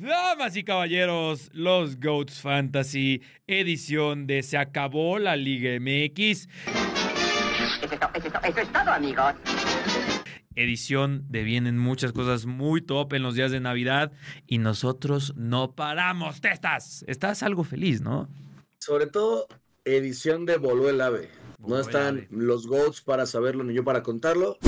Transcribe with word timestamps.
damas 0.00 0.56
y 0.56 0.64
caballeros, 0.64 1.50
los 1.52 1.98
Goats 2.00 2.40
Fantasy, 2.40 3.22
edición 3.46 4.26
de 4.26 4.42
Se 4.42 4.56
acabó 4.58 5.18
la 5.18 5.36
Liga 5.36 5.70
MX. 5.80 6.48
Eso 7.82 7.84
es, 7.94 8.00
to- 8.00 8.10
eso 8.14 8.28
es 8.28 8.48
eso 8.50 8.60
es 8.60 8.72
todo, 8.72 8.90
amigos. 8.92 9.34
Edición 10.54 11.24
de 11.30 11.44
vienen 11.44 11.78
muchas 11.78 12.12
cosas 12.12 12.44
muy 12.44 12.82
top 12.82 13.14
en 13.14 13.22
los 13.22 13.34
días 13.34 13.50
de 13.50 13.60
Navidad 13.60 14.12
y 14.46 14.58
nosotros 14.58 15.32
no 15.36 15.72
paramos, 15.74 16.40
testas. 16.42 17.04
Estás 17.08 17.42
algo 17.42 17.64
feliz, 17.64 18.02
¿no? 18.02 18.28
Sobre 18.78 19.06
todo, 19.06 19.46
edición 19.86 20.44
de 20.44 20.58
Voló 20.58 20.90
el 20.90 21.00
Ave. 21.00 21.30
Voló 21.58 21.76
No 21.76 21.80
están 21.80 22.18
ave. 22.18 22.28
los 22.30 22.66
GOATs 22.66 23.00
para 23.00 23.24
saberlo 23.24 23.64
ni 23.64 23.72
yo 23.72 23.82
para 23.84 24.02
contarlo, 24.02 24.58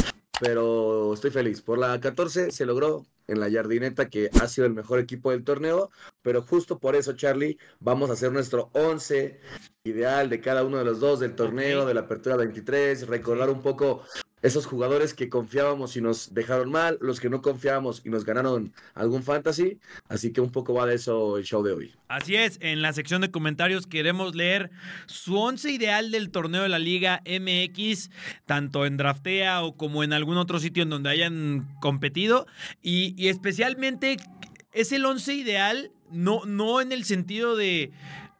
pero 0.41 1.13
estoy 1.13 1.31
feliz. 1.31 1.61
Por 1.61 1.77
la 1.79 2.01
14 2.01 2.51
se 2.51 2.65
logró 2.65 3.05
en 3.27 3.41
la 3.41 3.51
Jardineta, 3.51 4.09
que 4.09 4.31
ha 4.41 4.49
sido 4.49 4.67
el 4.67 4.75
mejor 4.75 4.99
equipo 4.99 5.31
del 5.31 5.45
torneo, 5.45 5.91
pero 6.23 6.43
justo 6.43 6.79
por 6.79 6.97
eso, 6.97 7.15
Charlie, 7.15 7.59
vamos 7.81 8.11
a 8.11 8.15
hacer 8.15 8.33
nuestro 8.33 8.71
11 8.73 9.41
ideal 9.85 10.31
de 10.31 10.41
cada 10.41 10.65
uno 10.65 10.79
de 10.79 10.85
los 10.85 11.01
dos 11.01 11.21
del 11.21 11.35
torneo, 11.35 11.87
de 11.87 11.95
la 11.95 12.01
Apertura 12.01 12.37
23, 12.37 13.07
recordar 13.09 13.51
un 13.51 13.63
poco 13.63 14.03
esos 14.45 14.67
jugadores 14.67 15.15
que 15.15 15.31
confiábamos 15.31 15.97
y 15.97 16.03
nos 16.03 16.35
dejaron 16.35 16.71
mal, 16.71 16.99
los 17.01 17.19
que 17.19 17.31
no 17.31 17.41
confiábamos 17.41 18.03
y 18.05 18.11
nos 18.11 18.27
ganaron 18.27 18.75
algún 18.95 19.23
fantasy, 19.23 19.79
así 20.11 20.35
que 20.35 20.43
un 20.43 20.53
poco 20.53 20.75
va 20.75 20.85
de 20.85 20.97
eso 20.97 21.39
el 21.39 21.45
show 21.45 21.63
de 21.63 21.73
hoy. 21.73 21.95
Así 22.09 22.37
es, 22.37 22.59
en 22.61 22.83
la 22.83 22.93
sección 22.93 23.23
de 23.23 23.31
comentarios 23.31 23.87
queremos 23.87 24.35
leer 24.35 24.71
su 25.07 25.39
once 25.39 25.71
ideal 25.71 26.11
del 26.11 26.29
torneo 26.29 26.63
de 26.63 26.69
la 26.69 26.79
Liga 26.79 27.23
MX, 27.25 28.11
tanto 28.45 28.85
en 28.85 28.99
Draftea 28.99 29.63
o 29.63 29.79
como 29.79 30.05
en 30.05 30.13
algún 30.13 30.37
otro 30.37 30.61
sitio 30.61 30.83
en 30.83 30.91
donde 30.91 31.09
hayan 31.09 31.67
competido. 31.81 32.47
Y, 32.83 33.29
especialmente 33.29 34.19
es 34.73 34.93
el 34.93 35.07
once 35.07 35.33
ideal, 35.33 35.91
no, 36.11 36.45
no 36.45 36.83
en 36.83 36.93
el 36.93 37.07
sentido 37.07 37.57
de 37.57 37.93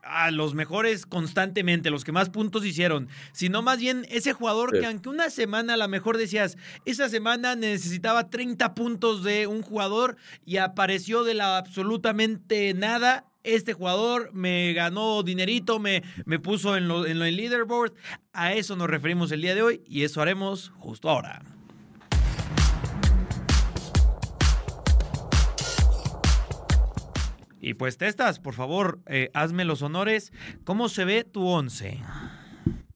a 0.07 0.31
los 0.31 0.55
mejores 0.55 1.07
constantemente, 1.07 1.91
los 1.91 2.05
que 2.05 2.13
más 2.13 2.31
puntos 2.31 2.65
hicieron, 2.65 3.09
sino 3.33 3.63
más 3.63 3.79
bien 3.79 4.07
ese 4.11 4.33
jugador 4.33 4.71
Sí. 4.73 4.81
que 4.81 4.87
aunque 4.87 5.09
una 5.09 5.31
semana 5.31 5.75
a 5.75 5.77
lo 5.77 5.89
mejor 5.89 6.17
decías, 6.19 6.57
esa 6.85 7.09
semana 7.09 7.57
necesitaba 7.57 8.31
30 8.31 8.75
puntos 8.75 9.23
de 9.25 9.47
un 9.47 9.63
jugador 9.63 10.17
y 10.45 10.59
apareció 10.59 11.25
de 11.25 11.35
la 11.35 11.57
absolutamente 11.59 12.75
nada. 12.75 13.27
Este 13.43 13.75
jugador 13.75 14.31
me 14.33 14.73
ganó 14.73 15.23
dinerito, 15.23 15.79
me, 15.79 16.03
me 16.25 16.39
puso 16.39 16.77
en 16.77 16.89
lo, 16.89 17.05
en 17.07 17.19
lo 17.19 17.27
en 17.27 17.37
leaderboard. 17.37 17.93
A 18.33 18.55
eso 18.55 18.75
nos 18.75 18.89
referimos 18.89 19.31
el 19.33 19.43
día 19.43 19.55
de 19.55 19.63
hoy 19.63 19.83
y 19.87 20.05
eso 20.05 20.23
haremos 20.23 20.73
justo 20.79 21.11
ahora. 21.11 21.43
Y 27.65 27.75
pues 27.75 27.97
testas, 27.97 28.41
por 28.41 28.55
favor, 28.55 29.01
eh, 29.07 29.31
hazme 29.33 29.65
los 29.65 29.81
honores. 29.83 30.33
¿Cómo 30.65 30.89
se 30.91 31.05
ve 31.07 31.25
tu 31.25 31.47
once? 31.47 31.99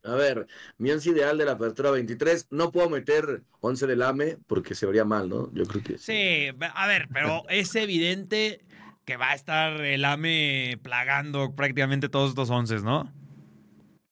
A 0.04 0.14
ver, 0.14 0.46
mi 0.76 0.90
once 0.90 1.10
ideal 1.10 1.38
de 1.38 1.44
la 1.46 1.52
apertura 1.52 1.90
23, 1.90 2.48
no 2.50 2.70
puedo 2.70 2.88
meter 2.90 3.42
11 3.60 3.86
del 3.86 4.02
AME 4.02 4.38
porque 4.46 4.74
se 4.74 4.86
vería 4.86 5.04
mal, 5.04 5.28
¿no? 5.28 5.50
Yo 5.54 5.64
creo 5.64 5.82
que 5.82 5.98
Sí, 5.98 6.48
a 6.74 6.86
ver, 6.86 7.08
pero 7.12 7.44
es 7.48 7.74
evidente 7.74 8.60
que 9.04 9.16
va 9.16 9.30
a 9.30 9.34
estar 9.34 9.80
el 9.80 10.04
AME 10.04 10.78
plagando 10.82 11.54
prácticamente 11.54 12.08
todos 12.10 12.30
estos 12.30 12.50
once, 12.50 12.76
¿no? 12.80 13.10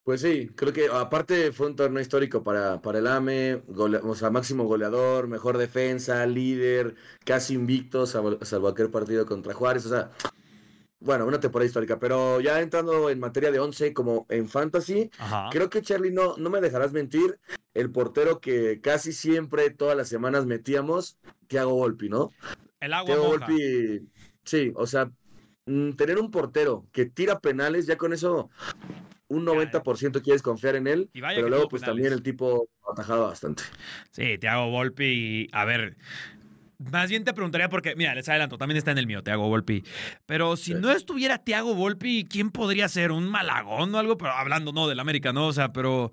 Pues 0.05 0.21
sí, 0.21 0.49
creo 0.55 0.73
que 0.73 0.87
aparte 0.87 1.51
fue 1.51 1.67
un 1.67 1.75
torneo 1.75 2.01
histórico 2.01 2.45
para, 2.45 2.81
para 2.81 3.01
el 3.01 3.09
AME, 3.09 3.63
gole- 3.67 4.01
o 4.05 4.15
sea, 4.15 4.31
máximo 4.31 4.63
goleador, 4.65 5.27
mejor 5.27 5.59
defensa, 5.59 6.25
líder, 6.27 6.95
casi 7.25 7.55
invicto, 7.55 8.07
salvo, 8.07 8.39
salvo 8.45 8.69
aquel 8.69 8.89
partido 8.89 9.27
contra 9.27 9.53
Juárez, 9.53 9.85
o 9.87 9.89
sea, 9.89 10.13
bueno, 11.01 11.27
una 11.27 11.41
temporada 11.41 11.67
histórica, 11.67 11.99
pero 11.99 12.41
ya 12.41 12.61
entrando 12.61 13.11
en 13.11 13.21
materia 13.21 13.51
de 13.51 13.59
11 13.59 13.93
como 13.93 14.27
en 14.29 14.49
fantasy, 14.49 15.11
Ajá. 15.19 15.49
creo 15.51 15.69
que 15.69 15.83
Charlie, 15.83 16.13
no, 16.13 16.37
no 16.37 16.51
me 16.51 16.61
dejarás 16.61 16.93
mentir, 16.93 17.39
el 17.75 17.91
portero 17.91 18.41
que 18.41 18.81
casi 18.81 19.13
siempre, 19.13 19.71
todas 19.71 19.97
las 19.97 20.09
semanas 20.09 20.47
metíamos, 20.47 21.19
Thiago 21.49 21.75
Volpi, 21.75 22.09
¿no? 22.09 22.33
El 22.81 22.93
agua 22.93 23.07
Thiago 23.07 23.25
moja. 23.35 23.47
Volpi, 23.47 24.09
sí, 24.45 24.73
o 24.75 24.87
sea, 24.87 25.11
mm, 25.67 25.93
tener 25.93 26.19
un 26.19 26.31
portero 26.31 26.87
que 26.93 27.05
tira 27.07 27.41
penales, 27.41 27.87
ya 27.87 27.97
con 27.97 28.13
eso 28.13 28.51
un 29.29 29.45
90% 29.45 30.23
quieres 30.23 30.43
confiar 30.43 30.77
en 30.77 30.87
él, 30.87 31.11
pero 31.13 31.49
luego 31.49 31.69
pues 31.69 31.83
penales. 31.83 31.97
también 31.97 32.13
el 32.13 32.23
tipo 32.23 32.69
atajaba 32.91 33.27
bastante. 33.27 33.65
Sí, 34.11 34.39
Thiago 34.39 34.71
Volpi. 34.71 35.49
A 35.53 35.65
ver, 35.65 35.97
más 36.79 37.09
bien 37.11 37.25
te 37.25 37.33
preguntaría 37.33 37.69
porque, 37.69 37.95
mira, 37.97 38.15
les 38.15 38.29
adelanto, 38.29 38.59
también 38.59 38.77
está 38.79 38.91
en 38.91 38.99
el 38.99 39.07
mío, 39.07 39.23
Thiago 39.23 39.49
Volpi. 39.49 39.83
Pero 40.27 40.57
si 40.57 40.73
Sí. 40.73 40.79
no 40.81 40.91
estuviera 40.91 41.39
Thiago 41.39 41.75
Volpi, 41.75 42.25
¿quién 42.29 42.51
podría 42.51 42.89
ser? 42.89 43.13
¿Un 43.13 43.29
Malagón 43.29 43.95
o 43.95 43.99
algo? 43.99 44.17
Pero 44.19 44.33
hablando, 44.33 44.73
no, 44.73 44.89
del 44.89 45.01
América, 45.01 45.33
¿no? 45.33 45.47
O 45.49 45.53
sea, 45.53 45.73
pero. 45.73 46.13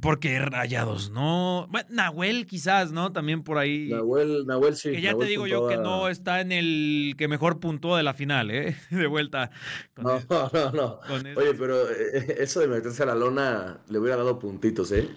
Porque 0.00 0.38
rayados, 0.40 1.10
¿no? 1.10 1.66
Bueno, 1.70 1.88
Nahuel 1.90 2.46
quizás, 2.46 2.92
¿no? 2.92 3.12
También 3.12 3.42
por 3.42 3.58
ahí. 3.58 3.88
Nahuel, 3.90 4.46
Nahuel 4.46 4.76
sí. 4.76 4.92
que 4.92 5.00
ya 5.00 5.14
te 5.16 5.24
digo 5.26 5.46
yo 5.46 5.68
que 5.68 5.76
no 5.76 6.08
está 6.08 6.40
en 6.40 6.52
el 6.52 7.14
que 7.16 7.28
mejor 7.28 7.60
puntuó 7.60 7.96
de 7.96 8.02
la 8.02 8.14
final, 8.14 8.50
¿eh? 8.50 8.76
De 8.90 9.06
vuelta. 9.06 9.50
Con 9.94 10.04
No, 10.04 10.16
el- 10.16 10.26
no, 10.74 11.00
no. 11.08 11.16
el- 11.16 11.36
Oye, 11.38 11.54
pero 11.54 11.88
eh, 11.90 12.36
eso 12.38 12.60
de 12.60 12.68
meterse 12.68 13.02
a 13.02 13.06
la 13.06 13.14
lona 13.14 13.78
le 13.88 13.98
hubiera 13.98 14.16
dado 14.16 14.38
puntitos, 14.38 14.90
¿eh? 14.92 15.08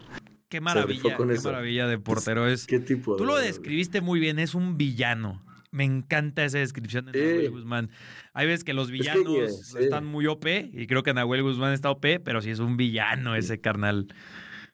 Qué 0.53 0.62
maravilla, 0.62 1.18
qué 1.18 1.34
eso. 1.34 1.50
maravilla 1.50 1.88
de 1.88 1.97
portero 1.97 2.47
es. 2.47 2.68
¿Qué 2.68 2.80
tipo? 2.80 3.16
Tú 3.16 3.25
lo 3.25 3.36
describiste 3.40 4.02
muy 4.02 4.19
bien, 4.19 4.38
es 4.38 4.53
un 4.53 4.78
villano. 4.78 5.44
Me 5.72 5.84
encanta 5.84 6.46
esa 6.46 6.59
descripción 6.59 7.06
de. 7.06 7.12
Nahuel 7.19 7.50
Guzmán. 7.50 7.90
Hay 8.34 8.46
veces 8.46 8.64
que 8.64 8.74
los 8.74 8.90
que, 8.90 8.94
villanos 8.94 9.74
eh, 9.74 9.86
están 9.86 10.06
muy 10.06 10.28
OP 10.28 10.46
y 10.46 10.86
creo 10.86 11.02
que 11.02 11.12
Nahuel 11.12 11.41
Guzmán 11.41 11.74
está 11.74 11.90
OP, 11.90 12.06
pero 12.24 12.40
sí 12.44 12.52
es 12.52 12.59
un 12.59 12.78
villano 12.78 13.36
ese 13.36 13.62
carnal. 13.62 14.14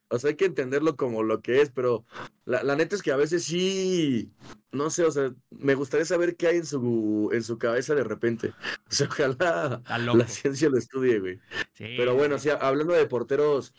O 0.10 0.20
sea, 0.20 0.32
hay 0.32 0.36
que 0.36 0.44
entenderlo 0.44 0.98
como 0.98 1.24
lo 1.24 1.40
que 1.40 1.62
es, 1.62 1.70
pero 1.70 2.04
la, 2.44 2.62
la 2.64 2.76
neta 2.76 2.98
es 2.98 3.02
que 3.02 3.14
a 3.14 3.16
veces 3.16 3.46
sí, 3.46 4.34
no 4.74 4.90
sé, 4.90 5.06
o 5.06 5.12
sea, 5.12 5.34
me 5.50 5.76
gustaría 5.76 6.06
saber 6.06 6.36
qué 6.36 6.48
hay 6.48 6.58
en 6.58 6.66
su, 6.66 7.30
en 7.32 7.42
su 7.42 7.58
cabeza 7.58 7.96
de 7.96 8.04
repente. 8.04 8.50
O 8.50 8.92
sea, 8.92 9.08
ojalá 9.08 9.82
la 9.88 10.28
ciencia 10.28 10.68
lo 10.68 10.78
estudie, 10.78 11.20
güey. 11.22 11.40
Sí. 11.72 11.96
Pero 11.96 12.16
bueno, 12.16 12.38
sí, 12.38 12.50
hablando 12.50 12.96
de 12.96 13.06
porteros, 13.06 13.74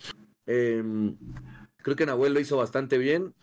em, 0.47 1.15
creo 1.83 1.97
que 1.97 2.07
Nahuel 2.07 2.35
lo 2.35 2.41
hizo 2.41 2.57
bastante 2.57 2.99
bien. 2.99 3.35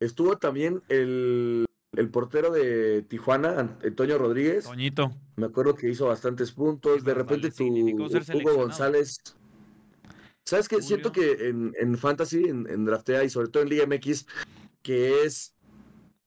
Estuvo 0.00 0.36
también 0.36 0.82
el, 0.88 1.64
el 1.92 2.10
portero 2.10 2.50
de 2.50 3.02
Tijuana, 3.02 3.58
An- 3.60 3.78
Antonio 3.82 4.18
Rodríguez. 4.18 4.64
Toñito. 4.64 5.12
Me 5.36 5.46
acuerdo 5.46 5.74
que 5.74 5.88
hizo 5.90 6.06
bastantes 6.06 6.52
puntos. 6.52 7.04
De 7.04 7.14
repente 7.14 7.50
tu 7.50 7.64
Hugo. 7.66 8.54
González. 8.54 9.18
¿Sabes 10.44 10.68
qué? 10.68 10.80
Siento 10.80 11.10
que 11.12 11.48
en, 11.48 11.74
en 11.78 11.98
Fantasy, 11.98 12.44
en, 12.44 12.68
en 12.70 12.84
Draftea 12.84 13.24
y 13.24 13.30
sobre 13.30 13.48
todo 13.48 13.62
en 13.64 13.68
Liga 13.68 13.84
MX, 13.86 14.26
que 14.82 15.24
es 15.24 15.54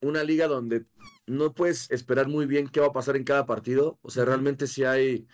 una 0.01 0.24
liga 0.24 0.47
donde 0.47 0.86
no 1.25 1.53
puedes 1.53 1.90
esperar 1.91 2.28
muy 2.28 2.46
bien 2.46 2.68
qué 2.68 2.80
va 2.81 2.88
a 2.88 2.91
pasar 2.94 3.16
en 3.16 3.24
cada 3.24 3.46
partido. 3.46 3.97
O 4.01 4.09
sea, 4.09 4.25
realmente 4.25 4.68
sí 4.68 4.84
hay 4.84 5.25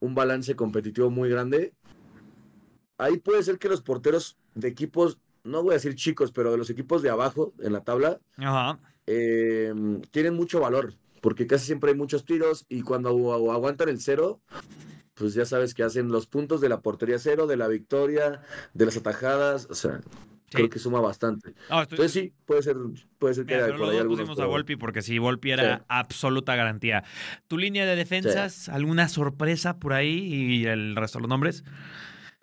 un 0.00 0.14
balance 0.14 0.56
competitivo 0.56 1.10
muy 1.10 1.28
grande. 1.28 1.74
Ahí 2.96 3.18
puede 3.18 3.42
ser 3.42 3.58
que 3.58 3.68
los 3.68 3.82
porteros 3.82 4.38
de 4.54 4.68
equipos, 4.68 5.18
no 5.44 5.62
voy 5.62 5.72
a 5.72 5.74
decir 5.74 5.94
chicos, 5.94 6.32
pero 6.32 6.50
de 6.50 6.58
los 6.58 6.70
equipos 6.70 7.02
de 7.02 7.10
abajo 7.10 7.52
en 7.60 7.72
la 7.72 7.82
tabla, 7.82 8.18
Ajá. 8.36 8.78
eh, 9.06 9.72
tienen 10.10 10.34
mucho 10.34 10.60
valor, 10.60 10.94
porque 11.20 11.46
casi 11.46 11.66
siempre 11.66 11.90
hay 11.90 11.96
muchos 11.96 12.24
tiros 12.24 12.66
y 12.68 12.82
cuando 12.82 13.10
agu- 13.12 13.52
aguantan 13.52 13.88
el 13.88 14.00
cero, 14.00 14.40
pues 15.14 15.34
ya 15.34 15.44
sabes 15.44 15.74
que 15.74 15.82
hacen 15.82 16.08
los 16.08 16.26
puntos 16.26 16.60
de 16.60 16.68
la 16.68 16.80
portería 16.80 17.18
cero, 17.18 17.46
de 17.46 17.56
la 17.56 17.68
victoria, 17.68 18.40
de 18.74 18.86
las 18.86 18.96
atajadas, 18.96 19.66
o 19.70 19.74
sea, 19.74 20.00
creo 20.50 20.68
que 20.68 20.78
suma 20.78 21.00
bastante. 21.00 21.54
No, 21.70 21.82
estoy- 21.82 21.96
Entonces 21.96 22.12
sí, 22.12 22.32
puede 22.44 22.62
ser, 22.62 22.76
puede 23.18 23.34
ser 23.34 23.46
que 23.46 23.54
Mira, 23.54 23.66
haya 23.66 23.76
por 23.76 23.88
ahí 23.90 23.98
algunos. 23.98 24.20
pusimos 24.20 24.40
a 24.40 24.46
Volpi 24.46 24.76
porque 24.76 25.00
sí, 25.02 25.18
Volpi 25.18 25.50
era 25.50 25.78
Sí. 25.78 25.84
absoluta 25.88 26.54
garantía. 26.56 27.04
¿Tu 27.48 27.56
línea 27.58 27.86
de 27.86 27.96
defensas? 27.96 28.68
¿Alguna 28.68 29.08
sorpresa 29.08 29.78
por 29.78 29.92
ahí 29.92 30.18
y 30.18 30.66
el 30.66 30.94
resto 30.96 31.18
de 31.18 31.22
los 31.22 31.28
nombres? 31.30 31.64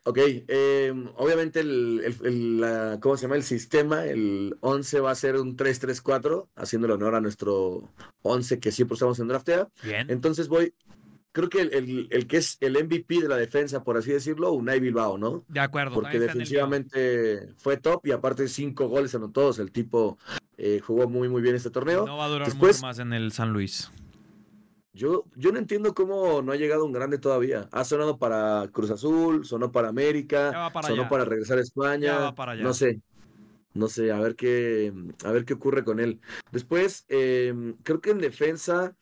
Ok, 0.06 0.18
eh, 0.24 0.94
obviamente 1.18 1.60
el, 1.60 2.02
el- 2.06 2.26
el- 2.28 2.62
la- 2.62 3.00
¿cómo 3.02 3.18
se 3.18 3.24
llama? 3.24 3.36
El 3.36 3.44
sistema, 3.44 4.06
el 4.06 4.56
11 4.62 5.00
va 5.02 5.12
a 5.12 5.16
ser 5.16 5.36
un 5.36 5.56
3-3-4, 5.58 6.48
haciéndole 6.56 6.94
honor 6.94 7.16
a 7.16 7.22
nuestro 7.22 7.90
11 8.22 8.60
que 8.60 8.72
siempre 8.72 8.94
usamos 8.96 9.20
en 9.20 9.28
Draftea. 9.28 9.68
Bien. 9.84 10.10
Entonces 10.10 10.48
voy, 10.48 10.74
creo 11.32 11.50
que 11.50 11.62
el, 11.62 12.08
el- 12.10 12.28
que 12.28 12.38
es 12.38 12.58
el 12.62 12.74
MVP 12.84 13.22
de 13.22 13.28
la 13.28 13.36
defensa, 13.38 13.84
por 13.84 13.98
así 13.98 14.12
decirlo, 14.12 14.52
Unai 14.54 14.80
Bilbao, 14.80 15.18
¿no? 15.18 15.44
De 15.48 15.60
acuerdo. 15.60 15.94
Porque 15.96 16.18
defensivamente 16.20 17.50
fue 17.58 17.78
top 17.78 18.06
y 18.06 18.12
aparte 18.12 18.48
cinco 18.48 18.88
goles 18.88 19.14
anotados. 19.16 19.60
El 19.60 19.72
tipo 19.72 20.18
eh, 20.58 20.80
jugó 20.84 21.08
muy, 21.08 21.30
muy 21.30 21.42
bien 21.42 21.56
este 21.56 21.70
torneo. 21.70 22.06
No 22.06 22.18
va 22.18 22.26
a 22.26 22.30
durar 22.30 22.48
Después- 22.48 22.78
mucho 22.78 22.88
más 22.88 23.00
en 23.00 23.14
el 23.14 23.32
San 23.32 23.52
Luis. 23.54 23.92
Yo, 25.00 25.24
yo 25.38 25.54
no 25.54 25.60
entiendo 25.60 25.94
cómo 25.94 26.42
no 26.42 26.52
ha 26.52 26.58
llegado 26.58 26.84
un 26.84 26.92
grande 26.92 27.20
todavía. 27.20 27.70
Ha 27.72 27.86
sonado 27.86 28.18
para 28.18 28.68
Cruz 28.74 28.92
Azul, 28.92 29.46
sonó 29.46 29.72
para 29.72 29.88
América, 29.88 30.70
para 30.74 30.90
sonó 30.90 31.04
allá. 31.04 31.10
para 31.10 31.24
regresar 31.24 31.58
a 31.58 31.62
España. 31.62 32.36
Para. 32.36 32.54
No 32.56 32.74
sé. 32.74 33.00
No 33.74 33.88
sé, 33.88 34.12
a 34.12 34.20
ver 34.20 34.36
qué, 34.36 34.92
a 35.24 35.32
ver 35.32 35.46
qué 35.46 35.54
ocurre 35.54 35.86
con 35.86 36.02
él. 36.02 36.20
Después, 36.52 37.06
eh, 37.08 37.54
creo 37.84 38.02
que 38.02 38.10
en 38.10 38.18
defensa, 38.18 38.98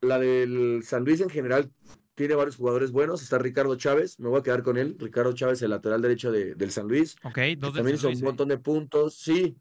la 0.00 0.20
del 0.20 0.82
San 0.84 1.04
Luis 1.04 1.20
en 1.20 1.30
general 1.30 1.72
tiene 2.14 2.36
varios 2.36 2.54
jugadores 2.54 2.92
buenos. 2.92 3.20
Está 3.20 3.36
Ricardo 3.38 3.74
Chávez, 3.74 4.20
me 4.20 4.28
voy 4.28 4.38
a 4.38 4.44
quedar 4.44 4.62
con 4.62 4.76
él. 4.76 4.94
Ricardo 4.96 5.32
Chávez, 5.32 5.60
el 5.62 5.70
lateral 5.70 6.02
derecho 6.02 6.30
de, 6.30 6.54
del 6.54 6.70
San 6.70 6.86
Luis. 6.86 7.16
Ok, 7.24 7.38
dos 7.58 7.74
También 7.74 7.96
hizo 7.96 8.10
un 8.10 8.20
montón 8.20 8.46
de 8.46 8.58
puntos. 8.58 9.16
Sí, 9.16 9.56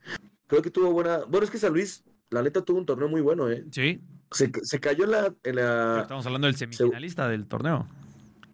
creo 0.45 0.61
que 0.61 0.69
tuvo 0.69 0.91
buena. 0.91 1.25
Bueno, 1.25 1.45
es 1.45 1.49
que 1.49 1.57
San 1.57 1.73
Luis, 1.73 2.03
la 2.29 2.41
neta, 2.41 2.63
tuvo 2.63 2.77
un 2.77 2.85
torneo 2.85 3.07
muy 3.09 3.21
bueno, 3.21 3.49
¿eh? 3.49 3.65
Sí. 3.71 4.01
Se, 4.31 4.51
se 4.61 4.79
cayó 4.79 5.05
en 5.05 5.11
la. 5.11 5.33
En 5.43 5.55
la... 5.55 5.99
Estamos 6.01 6.25
hablando 6.25 6.47
del 6.47 6.55
semifinalista 6.55 7.27
del 7.27 7.47
torneo. 7.47 7.87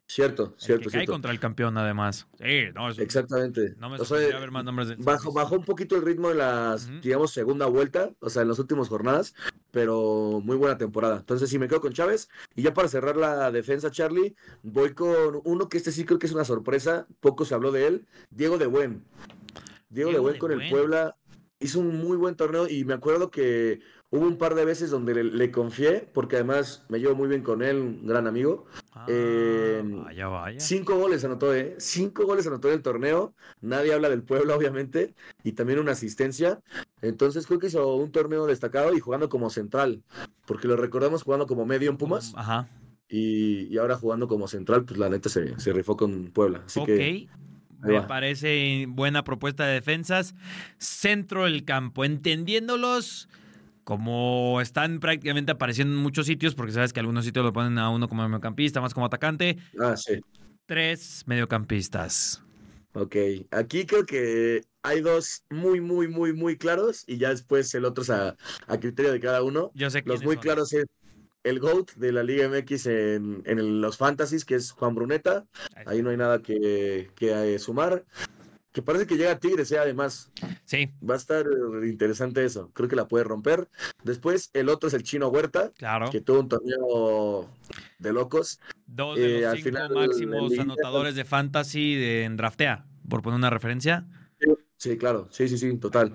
Cierto, 0.07 0.53
cierto. 0.57 0.83
que 0.83 0.91
cae 0.91 0.99
cierto. 0.99 1.13
contra 1.13 1.31
el 1.31 1.39
campeón, 1.39 1.77
además. 1.79 2.27
Sí, 2.37 2.65
no, 2.75 2.89
eso, 2.89 3.01
Exactamente. 3.01 3.73
No 3.79 3.89
me 3.89 3.97
o 3.97 4.05
sea, 4.05 4.17
ver 4.17 4.51
más 4.51 4.63
nombres 4.63 4.87
del 4.89 4.97
bajó, 4.99 5.33
bajó 5.33 5.55
un 5.55 5.65
poquito 5.65 5.95
el 5.95 6.03
ritmo 6.03 6.29
de 6.29 6.35
las, 6.35 6.85
uh 6.85 6.91
-huh. 6.91 7.01
digamos, 7.01 7.31
segunda 7.31 7.65
vuelta, 7.65 8.11
o 8.19 8.29
sea, 8.29 8.43
en 8.43 8.49
las 8.49 8.59
últimas 8.59 8.87
jornadas, 8.87 9.33
pero 9.71 10.41
muy 10.43 10.57
buena 10.57 10.77
temporada. 10.77 11.17
Entonces, 11.17 11.49
sí, 11.49 11.57
me 11.57 11.67
quedo 11.67 11.81
con 11.81 11.91
Chávez. 11.91 12.29
Y 12.55 12.61
ya 12.61 12.73
para 12.73 12.87
cerrar 12.87 13.17
la 13.17 13.51
defensa, 13.51 13.89
Charlie, 13.89 14.35
voy 14.61 14.93
con 14.93 15.41
uno 15.43 15.69
que 15.69 15.77
este 15.77 15.91
sí 15.91 16.05
creo 16.05 16.19
que 16.19 16.27
es 16.27 16.33
una 16.33 16.45
sorpresa. 16.45 17.07
Poco 17.19 17.43
se 17.43 17.55
habló 17.55 17.71
de 17.71 17.87
él, 17.87 18.05
Diego 18.29 18.59
de 18.59 18.67
Buen. 18.67 19.03
Diego, 19.89 20.11
Diego 20.11 20.11
de 20.11 20.19
Buen 20.19 20.33
de 20.33 20.39
con 20.39 20.49
Buen. 20.49 20.61
el 20.61 20.69
Puebla 20.69 21.15
hizo 21.65 21.79
un 21.79 21.97
muy 21.97 22.17
buen 22.17 22.35
torneo 22.35 22.67
y 22.67 22.85
me 22.85 22.93
acuerdo 22.93 23.29
que 23.29 23.81
hubo 24.09 24.25
un 24.25 24.37
par 24.37 24.55
de 24.55 24.65
veces 24.65 24.89
donde 24.89 25.13
le, 25.13 25.23
le, 25.23 25.51
confié, 25.51 26.07
porque 26.13 26.37
además 26.37 26.85
me 26.89 26.99
llevo 26.99 27.15
muy 27.15 27.27
bien 27.27 27.41
con 27.41 27.61
él, 27.61 27.77
un 27.77 28.07
gran 28.07 28.27
amigo. 28.27 28.65
Ah, 28.93 29.05
eh, 29.09 29.81
vaya, 29.83 30.27
vaya. 30.27 30.59
Cinco 30.59 30.97
goles 30.97 31.23
anotó, 31.25 31.53
¿eh? 31.53 31.75
Cinco 31.79 32.25
goles 32.25 32.47
anotó 32.47 32.69
en 32.69 32.75
el 32.75 32.81
torneo. 32.81 33.33
Nadie 33.61 33.93
habla 33.93 34.09
del 34.09 34.23
pueblo, 34.23 34.55
obviamente. 34.57 35.13
Y 35.43 35.53
también 35.53 35.79
una 35.79 35.91
asistencia. 35.91 36.61
Entonces 37.01 37.45
creo 37.45 37.59
que 37.59 37.67
hizo 37.67 37.95
un 37.95 38.11
torneo 38.11 38.47
destacado 38.47 38.93
y 38.93 38.99
jugando 38.99 39.29
como 39.29 39.49
central. 39.49 40.03
Porque 40.45 40.67
lo 40.67 40.75
recordamos 40.77 41.23
jugando 41.23 41.47
como 41.47 41.65
medio 41.65 41.89
en 41.89 41.97
Pumas. 41.97 42.33
Ajá. 42.35 42.69
Y, 43.07 43.67
y 43.67 43.77
ahora 43.77 43.97
jugando 43.97 44.27
como 44.27 44.47
central, 44.47 44.85
pues 44.85 44.97
la 44.97 45.09
neta 45.09 45.29
se, 45.29 45.59
se 45.59 45.73
rifó 45.73 45.97
con 45.97 46.31
Puebla. 46.31 46.63
Así 46.65 46.79
ok. 46.79 46.85
que. 46.85 47.27
Me 47.85 48.01
parece 48.01 48.85
buena 48.87 49.23
propuesta 49.23 49.65
de 49.65 49.73
defensas. 49.73 50.35
Centro 50.77 51.45
del 51.45 51.65
campo, 51.65 52.05
entendiéndolos 52.05 53.29
como 53.83 54.59
están 54.61 54.99
prácticamente 54.99 55.51
apareciendo 55.51 55.95
en 55.95 56.01
muchos 56.01 56.25
sitios, 56.25 56.55
porque 56.55 56.71
sabes 56.71 56.91
que 56.91 56.99
algunos 56.99 57.23
sitios 57.23 57.45
lo 57.45 57.53
ponen 57.53 57.77
a 57.77 57.89
uno 57.89 58.09
como 58.09 58.27
mediocampista, 58.27 58.81
más 58.81 58.93
como 58.93 59.05
atacante. 59.05 59.57
Ah, 59.79 59.95
sí. 59.95 60.19
Tres 60.65 61.23
mediocampistas. 61.27 62.41
Ok, 62.93 63.15
aquí 63.51 63.85
creo 63.85 64.05
que 64.05 64.63
hay 64.81 65.01
dos 65.01 65.43
muy, 65.49 65.81
muy, 65.81 66.07
muy, 66.07 66.33
muy 66.33 66.57
claros 66.57 67.03
y 67.07 67.17
ya 67.17 67.29
después 67.29 67.73
el 67.75 67.85
otro 67.85 68.03
es 68.03 68.09
a, 68.09 68.35
a 68.67 68.79
criterio 68.79 69.11
de 69.11 69.19
cada 69.19 69.43
uno. 69.43 69.69
Yo 69.75 69.89
sé 69.89 70.01
Los 70.05 70.23
muy 70.23 70.35
son. 70.35 70.41
claros 70.41 70.73
es 70.73 70.85
el 71.45 71.59
GOAT 71.59 71.91
de 71.93 72.11
la 72.11 72.23
Liga 72.23 72.49
MX 72.49 72.85
en, 72.87 73.81
los 73.81 73.97
Fantasies, 73.97 74.43
que 74.45 74.55
es 74.55 74.71
Juan 74.71 74.95
Bruneta. 74.95 75.45
Ahí 75.85 76.01
no 76.01 76.09
hay 76.09 76.17
nada 76.17 76.41
que, 76.41 77.11
que 77.15 77.55
eh, 77.55 77.59
sumar. 77.59 78.03
Que 78.71 78.81
parece 78.81 79.07
que 79.07 79.15
llega 79.15 79.31
a 79.31 79.39
Tigres, 79.39 79.71
¿eh? 79.71 79.77
además. 79.77 80.31
Sí. 80.65 80.89
Va 81.07 81.13
a 81.13 81.17
estar 81.17 81.45
interesante 81.85 82.43
eso. 82.43 82.71
Creo 82.73 82.89
que 82.89 82.97
la 82.97 83.07
puede 83.07 83.23
romper. 83.23 83.69
Después, 84.03 84.49
el 84.53 84.67
otro 84.67 84.89
es 84.89 84.93
el 84.93 85.03
Chino 85.03 85.29
Huerta. 85.29 85.71
Claro. 85.77 86.09
Que 86.11 86.19
tuvo 86.19 86.41
un 86.41 86.49
torneo 86.49 87.49
de 87.99 88.11
locos. 88.11 88.59
Dos 88.85 89.17
de 89.17 89.29
los 89.29 89.41
Eh, 89.41 89.45
al 89.45 89.55
cinco 89.57 89.69
final, 89.69 89.93
máximos 89.93 90.51
el- 90.51 90.59
anotadores 90.59 91.15
de 91.15 91.23
fantasy 91.23 91.95
de, 91.95 92.23
en 92.25 92.35
Draftea, 92.35 92.85
por 93.07 93.21
poner 93.21 93.37
una 93.37 93.49
referencia. 93.49 94.07
Sí, 94.77 94.97
claro. 94.97 95.29
Sí, 95.31 95.47
sí, 95.47 95.57
sí, 95.57 95.77
total. 95.77 96.11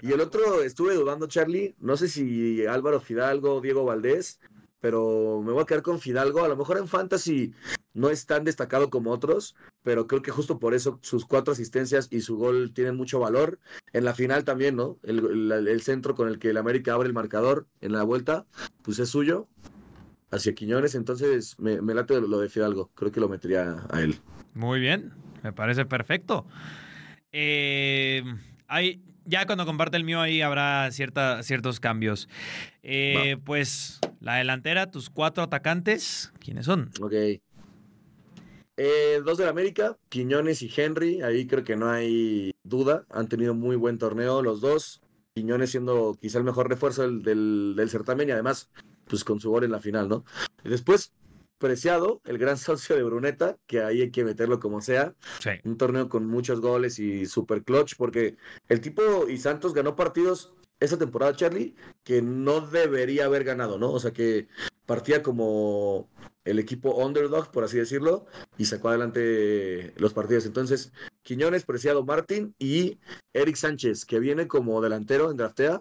Y 0.00 0.12
el 0.12 0.20
otro, 0.20 0.62
estuve 0.62 0.94
dudando, 0.94 1.26
Charlie. 1.26 1.74
No 1.80 1.96
sé 1.96 2.06
si 2.08 2.64
Álvaro 2.64 3.00
Fidalgo 3.00 3.60
Diego 3.60 3.84
Valdés, 3.84 4.38
pero 4.84 5.40
me 5.42 5.50
voy 5.50 5.62
a 5.62 5.64
quedar 5.64 5.80
con 5.80 5.98
Fidalgo. 5.98 6.44
A 6.44 6.48
lo 6.48 6.58
mejor 6.58 6.76
en 6.76 6.86
Fantasy 6.86 7.54
no 7.94 8.10
es 8.10 8.26
tan 8.26 8.44
destacado 8.44 8.90
como 8.90 9.12
otros, 9.12 9.56
pero 9.82 10.06
creo 10.06 10.20
que 10.20 10.30
justo 10.30 10.58
por 10.58 10.74
eso 10.74 10.98
sus 11.00 11.24
cuatro 11.24 11.54
asistencias 11.54 12.08
y 12.10 12.20
su 12.20 12.36
gol 12.36 12.74
tienen 12.74 12.94
mucho 12.94 13.18
valor. 13.18 13.58
En 13.94 14.04
la 14.04 14.12
final 14.12 14.44
también, 14.44 14.76
¿no? 14.76 14.98
El, 15.02 15.80
centro 15.80 16.14
con 16.14 16.28
el 16.28 16.38
que 16.38 16.50
el 16.50 16.58
América 16.58 16.92
abre 16.92 17.08
el 17.08 17.14
marcador 17.14 17.66
en 17.80 17.92
la 17.92 18.02
vuelta, 18.02 18.44
pues 18.82 18.98
es 18.98 19.08
suyo. 19.08 19.48
Hacia 20.30 20.54
Quiñones, 20.54 20.94
entonces 20.94 21.58
me, 21.58 21.80
me 21.80 21.94
late 21.94 22.20
lo 22.20 22.38
de 22.38 22.50
Fidalgo. 22.50 22.90
Creo 22.94 23.10
que 23.10 23.20
lo 23.20 23.30
metería 23.30 23.86
a 23.88 24.02
él. 24.02 24.20
Muy 24.52 24.80
bien, 24.80 25.14
me 25.42 25.54
parece 25.54 25.86
perfecto. 25.86 26.44
Eh, 27.32 28.22
hay, 28.66 29.02
ya 29.24 29.46
cuando 29.46 29.66
comparte 29.66 29.96
el 29.96 30.04
mío 30.04 30.20
ahí 30.20 30.40
habrá 30.42 30.90
cierta, 30.90 31.42
ciertos 31.42 31.80
cambios. 31.80 32.28
Eh, 32.82 33.36
pues 33.44 34.00
la 34.20 34.36
delantera, 34.36 34.90
tus 34.90 35.10
cuatro 35.10 35.42
atacantes, 35.42 36.32
¿quiénes 36.38 36.66
son? 36.66 36.90
Ok. 37.00 37.12
Eh, 38.76 39.22
dos 39.24 39.38
del 39.38 39.48
América, 39.48 39.96
Quiñones 40.08 40.62
y 40.62 40.70
Henry, 40.74 41.22
ahí 41.22 41.46
creo 41.46 41.62
que 41.62 41.76
no 41.76 41.90
hay 41.90 42.52
duda, 42.64 43.04
han 43.10 43.28
tenido 43.28 43.54
muy 43.54 43.76
buen 43.76 43.98
torneo 43.98 44.42
los 44.42 44.60
dos, 44.60 45.00
Quiñones 45.34 45.70
siendo 45.70 46.18
quizá 46.20 46.38
el 46.38 46.44
mejor 46.44 46.68
refuerzo 46.68 47.02
del, 47.02 47.22
del, 47.22 47.74
del 47.76 47.90
certamen 47.90 48.28
y 48.28 48.32
además 48.32 48.70
pues 49.06 49.22
con 49.22 49.38
su 49.40 49.50
gol 49.50 49.64
en 49.64 49.70
la 49.70 49.80
final, 49.80 50.08
¿no? 50.08 50.24
Y 50.64 50.68
después, 50.70 51.12
Preciado, 51.58 52.20
el 52.24 52.38
gran 52.38 52.58
socio 52.58 52.96
de 52.96 53.02
Bruneta, 53.02 53.56
que 53.66 53.80
ahí 53.82 54.02
hay 54.02 54.10
que 54.10 54.24
meterlo 54.24 54.60
como 54.60 54.80
sea, 54.80 55.14
Sí. 55.40 55.50
un 55.64 55.76
torneo 55.76 56.08
con 56.08 56.26
muchos 56.26 56.60
goles 56.60 56.98
y 56.98 57.26
super 57.26 57.62
clutch, 57.62 57.94
porque 57.96 58.36
el 58.68 58.80
tipo 58.80 59.28
y 59.28 59.38
Santos 59.38 59.72
ganó 59.72 59.94
partidos 59.96 60.52
esta 60.80 60.98
temporada, 60.98 61.34
Charlie, 61.36 61.74
que 62.02 62.20
no 62.20 62.60
debería 62.60 63.26
haber 63.26 63.44
ganado, 63.44 63.78
¿no? 63.78 63.92
O 63.92 64.00
sea 64.00 64.12
que 64.12 64.48
partía 64.84 65.22
como 65.22 66.10
el 66.44 66.58
equipo 66.58 66.94
underdog, 66.96 67.50
por 67.50 67.64
así 67.64 67.78
decirlo, 67.78 68.26
y 68.58 68.66
sacó 68.66 68.88
adelante 68.90 69.94
los 69.96 70.12
partidos. 70.12 70.44
Entonces, 70.44 70.92
Quiñones, 71.22 71.64
Preciado, 71.64 72.04
Martín 72.04 72.54
y 72.58 72.98
Eric 73.32 73.56
Sánchez, 73.56 74.04
que 74.04 74.18
viene 74.18 74.46
como 74.46 74.82
delantero 74.82 75.30
en 75.30 75.38
Draftea. 75.38 75.80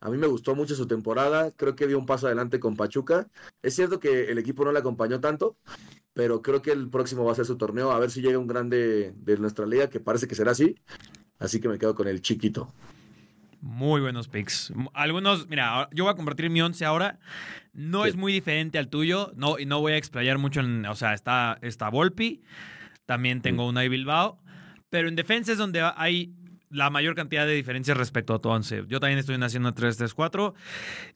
A 0.00 0.10
mí 0.10 0.16
me 0.18 0.26
gustó 0.26 0.54
mucho 0.54 0.74
su 0.74 0.86
temporada, 0.86 1.50
creo 1.52 1.74
que 1.74 1.86
dio 1.86 1.98
un 1.98 2.06
paso 2.06 2.26
adelante 2.26 2.60
con 2.60 2.76
Pachuca. 2.76 3.28
Es 3.62 3.74
cierto 3.74 3.98
que 3.98 4.30
el 4.30 4.38
equipo 4.38 4.64
no 4.64 4.72
le 4.72 4.78
acompañó 4.78 5.20
tanto, 5.20 5.56
pero 6.14 6.40
creo 6.42 6.62
que 6.62 6.70
el 6.72 6.88
próximo 6.88 7.24
va 7.24 7.32
a 7.32 7.34
ser 7.34 7.46
su 7.46 7.56
torneo, 7.56 7.90
a 7.90 7.98
ver 7.98 8.10
si 8.10 8.20
llega 8.22 8.38
un 8.38 8.46
grande 8.46 9.12
de 9.16 9.36
nuestra 9.38 9.66
liga, 9.66 9.88
que 9.88 10.00
parece 10.00 10.28
que 10.28 10.34
será 10.34 10.52
así. 10.52 10.76
Así 11.38 11.60
que 11.60 11.68
me 11.68 11.78
quedo 11.78 11.94
con 11.94 12.08
el 12.08 12.20
chiquito. 12.22 12.72
Muy 13.60 14.00
buenos 14.00 14.28
picks. 14.28 14.72
Algunos, 14.94 15.48
mira, 15.48 15.88
yo 15.92 16.04
voy 16.04 16.12
a 16.12 16.16
compartir 16.16 16.48
mi 16.48 16.60
11 16.62 16.84
ahora. 16.84 17.18
No 17.72 18.04
Sí. 18.04 18.10
es 18.10 18.16
muy 18.16 18.32
diferente 18.32 18.78
al 18.78 18.88
tuyo. 18.88 19.32
No, 19.34 19.58
y 19.58 19.66
no 19.66 19.80
voy 19.80 19.92
a 19.92 19.96
explayar 19.96 20.38
mucho 20.38 20.60
en. 20.60 20.86
O 20.86 20.94
sea, 20.94 21.12
está, 21.12 21.58
está 21.60 21.88
Volpi. 21.90 22.40
También 23.04 23.42
tengo 23.42 23.66
una 23.66 23.80
de 23.80 23.88
Bilbao. 23.88 24.38
Pero 24.90 25.08
en 25.08 25.16
defensa 25.16 25.52
es 25.52 25.58
donde 25.58 25.80
hay 25.96 26.32
la 26.70 26.90
mayor 26.90 27.14
cantidad 27.14 27.46
de 27.46 27.54
diferencias 27.54 27.96
respecto 27.96 28.34
a 28.34 28.40
tu 28.40 28.48
11. 28.48 28.84
Yo 28.88 29.00
también 29.00 29.18
estoy 29.18 29.36
haciendo 29.42 29.74
3-3-4. 29.74 30.54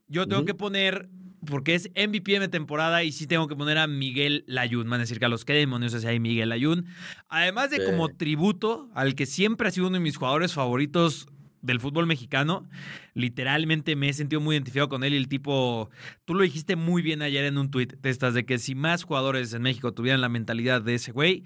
Yo 0.07 0.27
tengo 0.27 0.45
que 0.45 0.53
poner. 0.53 1.09
Porque 1.45 1.75
es 1.75 1.89
MVP 1.89 2.39
de 2.39 2.47
temporada 2.47 3.03
y 3.03 3.11
sí 3.11 3.27
tengo 3.27 3.49
que 3.49 3.55
poner 3.57 3.77
a 3.77 3.85
Miguel 3.85 4.45
Layún. 4.47 4.89
Van 4.89 5.01
a 5.01 5.03
decir 5.03 5.19
que 5.19 5.25
a 5.25 5.27
los 5.27 5.43
que 5.43 5.51
demonios 5.51 5.93
es 5.93 6.05
ahí 6.05 6.17
Miguel 6.17 6.47
Layún. 6.47 6.85
Además 7.27 7.69
de 7.69 7.79
Sí. 7.79 7.83
como 7.85 8.07
tributo 8.07 8.89
al 8.95 9.13
que 9.13 9.25
siempre 9.25 9.67
ha 9.67 9.71
sido 9.71 9.87
uno 9.87 9.97
de 9.97 9.99
mis 10.03 10.15
jugadores 10.15 10.53
favoritos 10.53 11.27
del 11.61 11.81
fútbol 11.81 12.07
mexicano. 12.07 12.65
Literalmente 13.13 13.95
me 13.97 14.07
he 14.07 14.13
sentido 14.13 14.39
muy 14.41 14.55
identificado 14.55 14.87
con 14.87 15.03
él 15.03 15.13
y 15.13 15.17
el 15.17 15.27
tipo, 15.27 15.89
tú 16.23 16.33
lo 16.33 16.43
dijiste 16.43 16.77
muy 16.77 17.01
bien 17.01 17.21
ayer 17.21 17.43
en 17.43 17.57
un 17.57 17.69
tuit, 17.69 17.93
de 18.01 18.09
estas, 18.09 18.33
de 18.33 18.45
que 18.45 18.57
si 18.57 18.73
más 18.73 19.03
jugadores 19.03 19.53
en 19.53 19.61
México 19.63 19.93
tuvieran 19.93 20.21
la 20.21 20.29
mentalidad 20.29 20.81
de 20.81 20.95
ese 20.95 21.11
güey, 21.11 21.43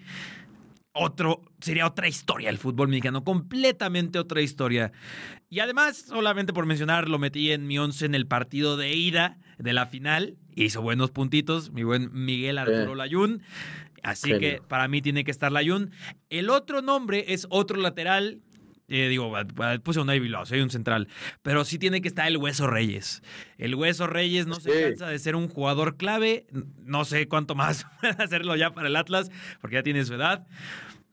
otro, 0.98 1.42
sería 1.62 1.88
otra 1.88 2.08
historia 2.08 2.50
el 2.50 2.58
fútbol 2.58 2.88
mexicano, 2.89 3.24
completamente 3.24 4.20
otra 4.20 4.42
historia. 4.42 4.92
Y 5.50 5.60
además, 5.60 5.98
solamente 5.98 6.54
por 6.54 6.66
mencionar, 6.66 7.08
lo 7.08 7.20
metí 7.20 7.51
en 7.51 7.68
mi 7.68 7.77
once 7.80 8.06
en 8.06 8.16
el 8.16 8.27
partido 8.27 8.77
de 8.77 8.94
ida 8.94 9.38
de 9.58 9.74
la 9.74 9.86
final, 9.88 10.38
hizo 10.56 10.82
buenos 10.82 11.12
puntitos, 11.12 11.72
mi 11.72 11.84
buen 11.84 12.10
Miguel 12.13 12.58
Arturo. 12.58 12.96
Layún. 12.96 13.42
Así 14.04 14.30
Genio. 14.30 14.39
que 14.39 14.62
para 14.62 14.88
mí 14.88 15.01
tiene 15.01 15.24
que 15.24 15.32
estar 15.32 15.51
Layún. 15.51 15.92
El 16.30 16.50
otro 16.50 16.82
nombre 16.82 17.34
es 17.34 17.48
otro 17.50 17.77
lateral. 17.77 18.39
eh, 18.89 19.10
digo, 19.10 19.34
puse 19.84 20.00
un 20.00 20.08
Bilbao, 20.08 20.46
soy 20.46 20.62
un 20.62 20.70
central. 20.70 21.10
Pero 21.42 21.66
sí 21.66 21.77
tiene 21.77 22.01
que 22.01 22.08
estar 22.08 22.27
el 22.27 22.38
Hueso 22.38 22.68
Reyes. 22.68 23.22
El 23.58 23.75
Hueso 23.75 24.08
Reyes 24.08 24.48
no 24.48 24.60
se 24.60 24.82
cansa 24.82 25.08
de 25.10 25.20
ser 25.20 25.36
un 25.36 25.50
jugador 25.50 25.98
clave. 25.98 26.46
No 26.84 27.04
sé 27.04 27.27
cuánto 27.27 27.54
más 27.56 27.86
puede 28.01 28.24
hacerlo 28.24 28.56
ya 28.56 28.74
para 28.74 28.88
el 28.88 28.96
Atlas, 28.96 29.30
porque 29.60 29.75
ya 29.75 29.84
tiene 29.84 30.06
su 30.06 30.13
edad. 30.13 30.48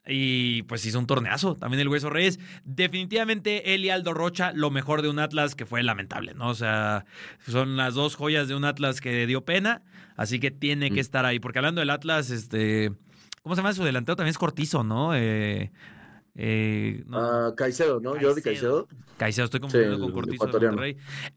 Y 0.06 0.62
pues 0.64 0.84
hizo 0.84 0.98
un 0.98 1.06
torneazo. 1.06 1.54
También 1.56 1.80
el 1.80 1.88
Hueso 1.88 2.10
Reyes. 2.10 2.38
Definitivamente 2.64 3.74
él 3.74 3.84
y 3.84 3.90
Aldo 3.90 4.12
Rocha, 4.14 4.52
lo 4.54 4.70
mejor 4.70 5.00
de 5.02 5.08
un 5.08 5.18
Atlas 5.18 5.54
que 5.54 5.64
fue 5.66 5.82
lamentable, 5.82 6.34
¿no? 6.34 6.48
O 6.50 6.54
sea, 6.54 7.06
son 7.46 7.76
las 7.76 7.94
dos 7.94 8.14
joyas 8.14 8.46
de 8.48 8.54
un 8.54 8.64
Atlas 8.64 9.00
que 9.00 9.26
dio 9.26 9.44
pena. 9.44 9.82
Así 10.16 10.38
que 10.40 10.50
tiene 10.50 10.90
que 10.90 10.96
Mm. 10.96 10.98
estar 11.00 11.24
ahí. 11.24 11.40
Porque 11.40 11.58
hablando 11.58 11.80
del 11.80 11.90
Atlas, 11.90 12.30
este. 12.30 12.92
¿Cómo 13.42 13.54
se 13.54 13.60
llama 13.62 13.72
su 13.74 13.82
delantero? 13.84 14.16
También 14.16 14.30
es 14.30 14.38
cortizo, 14.38 14.84
¿no? 14.84 15.14
Eh, 15.14 15.72
Eh, 16.36 17.04
no, 17.06 17.18
Ah, 17.18 17.54
Caicedo, 17.56 18.00
¿no? 18.00 18.10
Jordi 18.20 18.42
Caicedo. 18.42 18.88
Caicedo, 19.16 19.44
estoy 19.44 19.60
confundiendo 19.60 19.96
Sí, 19.98 20.02
con 20.02 20.12
Cortizo 20.12 20.46
de. 20.46 20.52
Monterrey. 20.66 20.96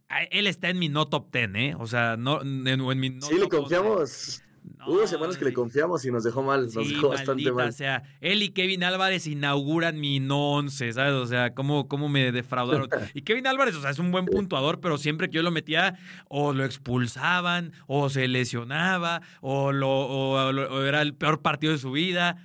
Ah, 0.09 0.24
Él 0.31 0.47
está 0.47 0.69
en 0.69 0.79
mi 0.79 0.89
no 0.89 1.07
top 1.07 1.31
10, 1.31 1.51
¿eh? 1.53 1.75
O 1.77 1.86
sea, 1.86 2.17
no, 2.17 2.41
en, 2.41 2.65
en 2.67 3.00
mi 3.00 3.12
no 3.12 3.21
sí, 3.27 3.36
le 3.36 3.41
top 3.41 3.53
11. 3.53 3.57
confiamos. 3.57 4.41
No, 4.77 4.88
Hubo 4.88 5.07
semanas 5.07 5.38
que 5.38 5.45
le 5.45 5.53
confiamos 5.53 6.03
y 6.05 6.12
nos 6.12 6.24
dejó 6.24 6.43
mal, 6.43 6.63
nos 6.74 6.74
dejó 6.89 7.09
bastante 7.09 7.51
mal. 7.51 7.74
sea, 7.74 8.03
él 8.21 8.41
y 8.43 8.50
Kevin 8.50 8.83
Álvarez 8.83 9.27
inauguran 9.27 10.00
mi 10.00 10.19
no 10.19 10.51
11, 10.53 10.93
¿sabes? 10.93 11.13
O 11.13 11.25
sea, 11.25 11.53
cómo, 11.53 11.88
cómo 11.88 12.09
me 12.09 12.31
defraudaron. 12.31 12.89
Y 13.13 13.21
Kevin 13.21 13.47
Álvarez, 13.47 13.75
o 13.75 13.81
sea, 13.81 13.89
es 13.91 14.00
un 14.00 14.12
buen 14.12 14.25
puntuador, 14.25 14.79
pero 14.79 14.97
siempre 14.97 15.29
que 15.29 15.36
yo 15.38 15.43
lo 15.43 15.51
metía, 15.51 15.97
o 16.29 16.53
lo 16.53 16.63
expulsaban, 16.65 17.71
o 17.88 18.09
se 18.09 18.27
lesionaba, 18.27 19.21
o, 19.41 19.71
lo, 19.71 19.89
o, 19.89 20.36
o 20.50 20.81
era 20.83 21.01
el 21.01 21.13
peor 21.15 21.41
partido 21.41 21.74
de 21.74 21.79
su 21.79 21.91
vida. 21.91 22.38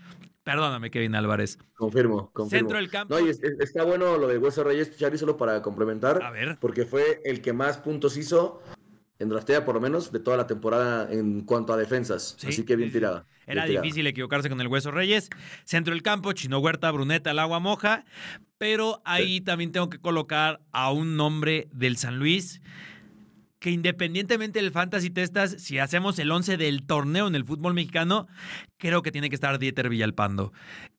Perdóname, 0.44 0.90
Kevin 0.90 1.14
Álvarez. 1.14 1.56
Confirmo, 1.76 2.30
confirmo. 2.32 2.58
Centro 2.58 2.76
del 2.78 2.90
campo. 2.90 3.14
No, 3.14 3.24
y 3.24 3.30
es- 3.30 3.40
es- 3.42 3.60
está 3.60 3.84
bueno 3.84 4.18
lo 4.18 4.26
de 4.26 4.38
Hueso 4.38 4.64
Reyes, 4.64 4.96
Chari, 4.96 5.16
solo 5.16 5.36
para 5.36 5.62
complementar. 5.62 6.20
A 6.22 6.30
ver. 6.32 6.58
Porque 6.60 6.84
fue 6.84 7.20
el 7.24 7.40
que 7.40 7.52
más 7.52 7.78
puntos 7.78 8.16
hizo 8.16 8.60
en 9.22 9.28
draftea, 9.28 9.64
por 9.64 9.74
lo 9.74 9.80
menos, 9.80 10.12
de 10.12 10.18
toda 10.20 10.36
la 10.36 10.46
temporada 10.46 11.10
en 11.10 11.42
cuanto 11.42 11.72
a 11.72 11.76
defensas. 11.76 12.34
Sí, 12.38 12.48
Así 12.48 12.64
que 12.64 12.76
bien 12.76 12.92
tirada. 12.92 13.24
Era 13.46 13.62
bien 13.62 13.66
tirada. 13.68 13.82
difícil 13.84 14.06
equivocarse 14.06 14.48
con 14.48 14.60
el 14.60 14.66
Hueso 14.66 14.90
Reyes. 14.90 15.30
Centro 15.64 15.94
del 15.94 16.02
campo, 16.02 16.32
Chino 16.32 16.58
Huerta, 16.58 16.90
Bruneta, 16.90 17.30
el 17.30 17.38
agua 17.38 17.60
moja. 17.60 18.04
Pero 18.58 19.00
ahí 19.04 19.40
también 19.40 19.72
tengo 19.72 19.88
que 19.88 19.98
colocar 19.98 20.60
a 20.72 20.90
un 20.92 21.16
nombre 21.16 21.68
del 21.72 21.96
San 21.96 22.18
Luis 22.18 22.60
que 23.58 23.70
independientemente 23.70 24.60
del 24.60 24.72
Fantasy 24.72 25.08
Testas, 25.10 25.54
si 25.58 25.78
hacemos 25.78 26.18
el 26.18 26.32
11 26.32 26.56
del 26.56 26.82
torneo 26.82 27.28
en 27.28 27.36
el 27.36 27.44
fútbol 27.44 27.74
mexicano, 27.74 28.26
creo 28.76 29.02
que 29.02 29.12
tiene 29.12 29.28
que 29.28 29.36
estar 29.36 29.60
Dieter 29.60 29.88
Villalpando. 29.88 30.52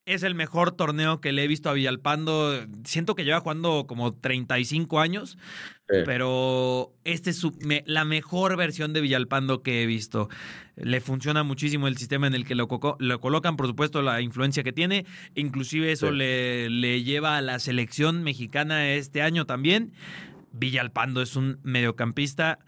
Es 0.06 0.24
el 0.24 0.36
mejor 0.36 0.72
torneo 0.74 1.22
que 1.22 1.32
le 1.32 1.46
he 1.46 1.48
visto 1.48 1.70
a 1.70 1.74
Villalpando. 1.74 2.66
Siento 2.84 3.16
que 3.16 3.24
lleva 3.24 3.40
jugando 3.40 3.86
como 3.88 4.14
35 4.14 5.00
años, 5.00 5.38
Sí. 5.88 5.96
pero 6.06 6.92
este 7.06 7.30
es 7.30 7.38
su- 7.38 7.58
me- 7.66 7.84
la 7.88 8.04
mejor 8.04 8.58
versión 8.58 8.92
de 8.92 9.00
Villalpando 9.00 9.64
que 9.64 9.82
he 9.82 9.86
visto. 9.86 10.28
Le 10.76 11.00
funciona 11.00 11.44
muchísimo 11.44 11.88
el 11.88 11.96
sistema 11.98 12.28
en 12.28 12.34
el 12.34 12.46
que 12.46 12.54
lo, 12.56 12.68
colocan, 12.68 13.56
por 13.56 13.66
supuesto, 13.68 14.02
la 14.02 14.20
influencia 14.20 14.62
que 14.64 14.74
tiene. 14.74 15.06
Inclusive 15.36 15.94
eso 15.94 16.10
Sí. 16.10 16.16
le, 16.18 16.70
le 16.70 17.04
lleva 17.04 17.38
a 17.38 17.42
la 17.42 17.60
selección 17.60 18.24
mexicana 18.24 18.90
este 18.92 19.22
año 19.22 19.46
también. 19.46 19.94
Villalpando 20.52 21.22
es 21.22 21.38
un 21.38 21.60
mediocampista 21.64 22.60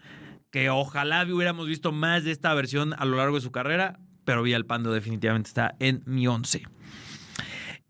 que 0.50 0.70
ojalá 0.70 1.26
hubiéramos 1.30 1.68
visto 1.68 1.92
más 1.92 2.24
de 2.24 2.30
esta 2.30 2.54
versión 2.54 2.94
a 2.96 3.04
lo 3.04 3.18
largo 3.18 3.34
de 3.36 3.42
su 3.42 3.52
carrera, 3.52 3.98
pero 4.24 4.42
Villalpando 4.42 4.90
definitivamente 4.90 5.48
está 5.48 5.74
en 5.80 6.02
mi 6.06 6.26
once. 6.26 6.62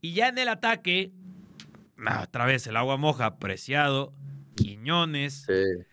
Y 0.06 0.12
ya 0.12 0.28
en 0.28 0.38
el 0.38 0.46
ataque, 0.48 1.10
otra 2.22 2.46
vez 2.46 2.64
el 2.68 2.76
agua 2.76 2.96
moja, 2.96 3.38
Preciado, 3.40 4.12
Quiñones, 4.54 5.46
Sí. 5.48 5.84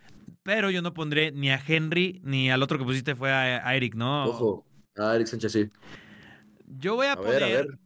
pero 0.44 0.70
yo 0.70 0.84
no 0.84 0.94
pondré 0.94 1.32
ni 1.32 1.50
a 1.50 1.60
Henry 1.68 2.22
ni 2.24 2.52
al 2.52 2.62
otro 2.62 2.78
que 2.78 2.84
pusiste 2.86 3.16
fue 3.16 3.32
a, 3.32 3.68
a 3.68 3.76
Eric, 3.76 3.96
¿no? 3.96 4.26
Ojo. 4.26 4.66
A 4.98 5.16
Eric 5.16 5.26
Sánchez, 5.26 5.52
sí. 5.52 5.70
Yo 6.68 6.94
voy 6.96 7.08
a, 7.08 7.14
A 7.14 7.16
poner, 7.16 7.34
ver, 7.42 7.44
a 7.44 7.48
ver. 7.48 7.80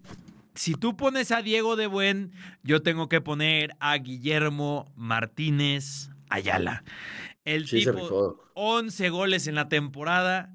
si 0.53 0.73
tú 0.73 0.97
pones 0.97 1.31
a 1.31 1.41
Diego 1.41 1.77
de 1.77 1.87
Buen, 1.87 2.33
yo 2.61 2.81
tengo 2.81 3.07
que 3.07 3.21
poner 3.21 3.73
a 3.79 3.95
Guillermo 3.97 4.91
Martínez 4.97 6.09
Ayala. 6.29 6.83
El 7.45 7.67
Sí, 7.69 7.79
tipo, 7.79 7.93
rifó. 7.93 8.43
11 8.53 9.09
goles 9.11 9.47
en 9.47 9.55
la 9.55 9.69
temporada. 9.69 10.53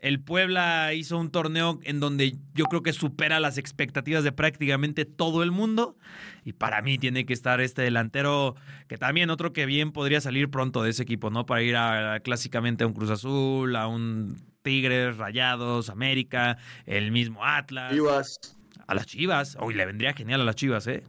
El 0.00 0.20
Puebla 0.20 0.94
hizo 0.94 1.18
un 1.18 1.30
torneo 1.30 1.80
en 1.82 1.98
donde 1.98 2.36
yo 2.54 2.66
creo 2.66 2.82
que 2.82 2.92
supera 2.92 3.40
las 3.40 3.58
expectativas 3.58 4.22
de 4.22 4.30
prácticamente 4.30 5.04
todo 5.04 5.42
el 5.42 5.50
mundo. 5.50 5.96
Y 6.44 6.52
para 6.52 6.82
mí 6.82 6.98
tiene 6.98 7.26
que 7.26 7.32
estar 7.32 7.60
este 7.60 7.82
delantero, 7.82 8.54
que 8.86 8.96
también 8.96 9.30
otro 9.30 9.52
que 9.52 9.66
bien 9.66 9.90
podría 9.92 10.20
salir 10.20 10.50
pronto 10.50 10.82
de 10.82 10.90
ese 10.90 11.02
equipo, 11.02 11.30
¿no? 11.30 11.46
Para 11.46 11.62
ir 11.62 11.76
a, 11.76 12.20
clásicamente 12.20 12.84
a 12.84 12.86
un 12.86 12.92
Cruz 12.92 13.10
Azul, 13.10 13.74
a 13.74 13.88
un 13.88 14.36
Tigres, 14.62 15.16
Rayados, 15.16 15.90
América, 15.90 16.58
el 16.86 17.10
mismo 17.10 17.44
Atlas. 17.44 17.92
Chivas. 17.92 18.56
A 18.86 18.94
las 18.94 19.06
Chivas. 19.06 19.58
Uy, 19.60 19.74
le 19.74 19.84
vendría 19.84 20.12
genial 20.14 20.40
a 20.40 20.44
las 20.44 20.54
Chivas, 20.54 20.86
¿eh? 20.86 21.02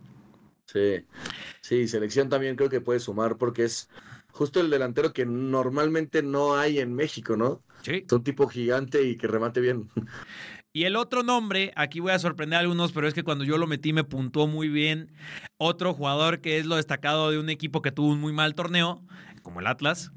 Sí. 0.65 1.05
Sí, 1.61 1.87
selección 1.87 2.29
también 2.29 2.55
creo 2.55 2.69
que 2.69 2.81
puede 2.81 2.99
sumar 2.99 3.37
porque 3.37 3.65
es 3.65 3.89
justo 4.39 4.61
el 4.61 4.69
delantero 4.69 5.11
que 5.11 5.25
normalmente 5.25 6.23
no 6.23 6.55
hay 6.55 6.79
en 6.79 6.95
México, 6.95 7.35
¿no? 7.35 7.61
Sí. 7.81 8.05
Es 8.05 8.13
un 8.13 8.23
tipo 8.23 8.47
gigante 8.47 9.03
y 9.03 9.17
que 9.17 9.27
remate 9.27 9.59
bien. 9.59 9.89
Y 10.71 10.85
el 10.85 10.95
otro 10.95 11.23
nombre, 11.23 11.73
aquí 11.75 11.99
voy 11.99 12.13
a 12.13 12.19
sorprender 12.19 12.55
a 12.55 12.61
algunos, 12.61 12.93
pero 12.93 13.05
es 13.05 13.13
que 13.13 13.23
cuando 13.23 13.43
yo 13.43 13.57
lo 13.57 13.67
metí 13.67 13.91
me 13.91 14.05
puntuó 14.05 14.47
muy 14.47 14.69
bien. 14.69 15.11
Otro 15.57 15.93
jugador 15.93 16.39
que 16.39 16.57
es 16.57 16.65
lo 16.65 16.77
destacado 16.77 17.31
de 17.31 17.37
un 17.37 17.49
equipo 17.49 17.81
que 17.81 17.91
tuvo 17.91 18.13
un 18.13 18.21
muy 18.21 18.31
mal 18.31 18.55
torneo, 18.55 19.03
como 19.41 19.59
el 19.59 19.67
Atlas, 19.67 20.13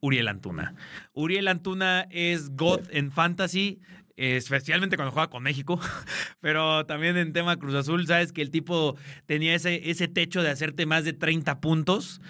Uriel 0.00 0.28
Antuna. 0.28 0.74
Uriel 1.12 1.46
Antuna 1.46 2.06
es 2.10 2.56
God 2.56 2.80
en 2.88 3.12
fantasy, 3.12 3.80
especialmente 4.16 4.96
cuando 4.96 5.12
juega 5.12 5.28
con 5.28 5.42
México, 5.42 5.78
pero 6.40 6.86
también 6.86 7.18
en 7.18 7.34
tema 7.34 7.58
Cruz 7.58 7.74
Azul, 7.74 8.06
sabes 8.06 8.32
que 8.32 8.40
el 8.40 8.50
tipo 8.50 8.96
tenía 9.26 9.54
ese, 9.54 9.90
ese 9.90 10.08
techo 10.08 10.42
de 10.42 10.48
hacerte 10.48 10.86
más 10.86 11.04
de 11.04 11.12
30 11.12 11.60
puntos. 11.60 12.22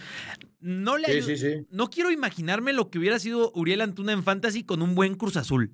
No 0.61 0.97
le 0.97 1.23
Sí, 1.23 1.23
sí, 1.23 1.37
sí. 1.37 1.67
no 1.71 1.91
quiero 1.91 2.11
imaginarme 2.11 2.73
lo 2.73 2.91
que 2.91 2.99
hubiera 2.99 3.19
sido 3.19 3.53
Uriel 3.55 3.83
Antuna 3.83 4.13
en 4.13 4.23
Fantasy 4.23 4.65
con 4.65 4.83
un 4.83 4.95
buen 4.95 5.15
Cruz 5.15 5.37
Azul. 5.37 5.73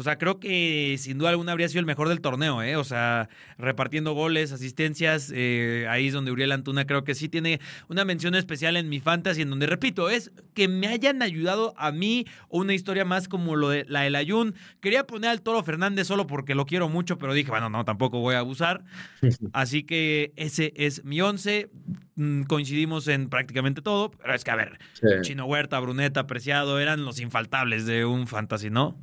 O 0.00 0.02
sea, 0.02 0.16
creo 0.16 0.40
que 0.40 0.96
sin 0.98 1.18
duda 1.18 1.28
alguna 1.28 1.52
habría 1.52 1.68
sido 1.68 1.80
el 1.80 1.84
mejor 1.84 2.08
del 2.08 2.22
torneo, 2.22 2.62
¿eh? 2.62 2.76
O 2.76 2.84
sea, 2.84 3.28
repartiendo 3.58 4.14
goles, 4.14 4.50
asistencias, 4.50 5.30
eh, 5.34 5.84
ahí 5.90 6.06
es 6.06 6.14
donde 6.14 6.30
Uriel 6.30 6.52
Antuna 6.52 6.86
creo 6.86 7.04
que 7.04 7.14
sí 7.14 7.28
tiene 7.28 7.60
una 7.86 8.06
mención 8.06 8.34
especial 8.34 8.78
en 8.78 8.88
mi 8.88 9.00
Fantasy, 9.00 9.42
en 9.42 9.50
donde, 9.50 9.66
repito, 9.66 10.08
es 10.08 10.32
que 10.54 10.68
me 10.68 10.86
hayan 10.86 11.20
ayudado 11.20 11.74
a 11.76 11.92
mí 11.92 12.24
una 12.48 12.72
historia 12.72 13.04
más 13.04 13.28
como 13.28 13.56
lo 13.56 13.68
de 13.68 13.84
la 13.88 14.00
del 14.00 14.16
Ayun. 14.16 14.54
Quería 14.80 15.06
poner 15.06 15.28
al 15.28 15.42
Toro 15.42 15.62
Fernández 15.62 16.06
solo 16.06 16.26
porque 16.26 16.54
lo 16.54 16.64
quiero 16.64 16.88
mucho, 16.88 17.18
pero 17.18 17.34
dije, 17.34 17.50
bueno, 17.50 17.68
no, 17.68 17.84
tampoco 17.84 18.20
voy 18.20 18.36
a 18.36 18.38
abusar. 18.38 18.82
Así 19.52 19.82
que 19.82 20.32
ese 20.36 20.72
es 20.76 21.04
mi 21.04 21.20
once. 21.20 21.68
Mm, 22.14 22.44
Coincidimos 22.44 23.06
en 23.06 23.28
prácticamente 23.28 23.82
todo, 23.82 24.12
pero 24.12 24.34
es 24.34 24.44
que, 24.44 24.50
a 24.50 24.56
ver, 24.56 24.78
Sí. 24.94 25.08
Chino 25.20 25.44
Huerta, 25.44 25.78
Bruneta, 25.78 26.26
Preciado, 26.26 26.80
eran 26.80 27.04
los 27.04 27.20
infaltables 27.20 27.84
de 27.84 28.06
un 28.06 28.26
fantasy, 28.26 28.70
¿no? 28.70 28.96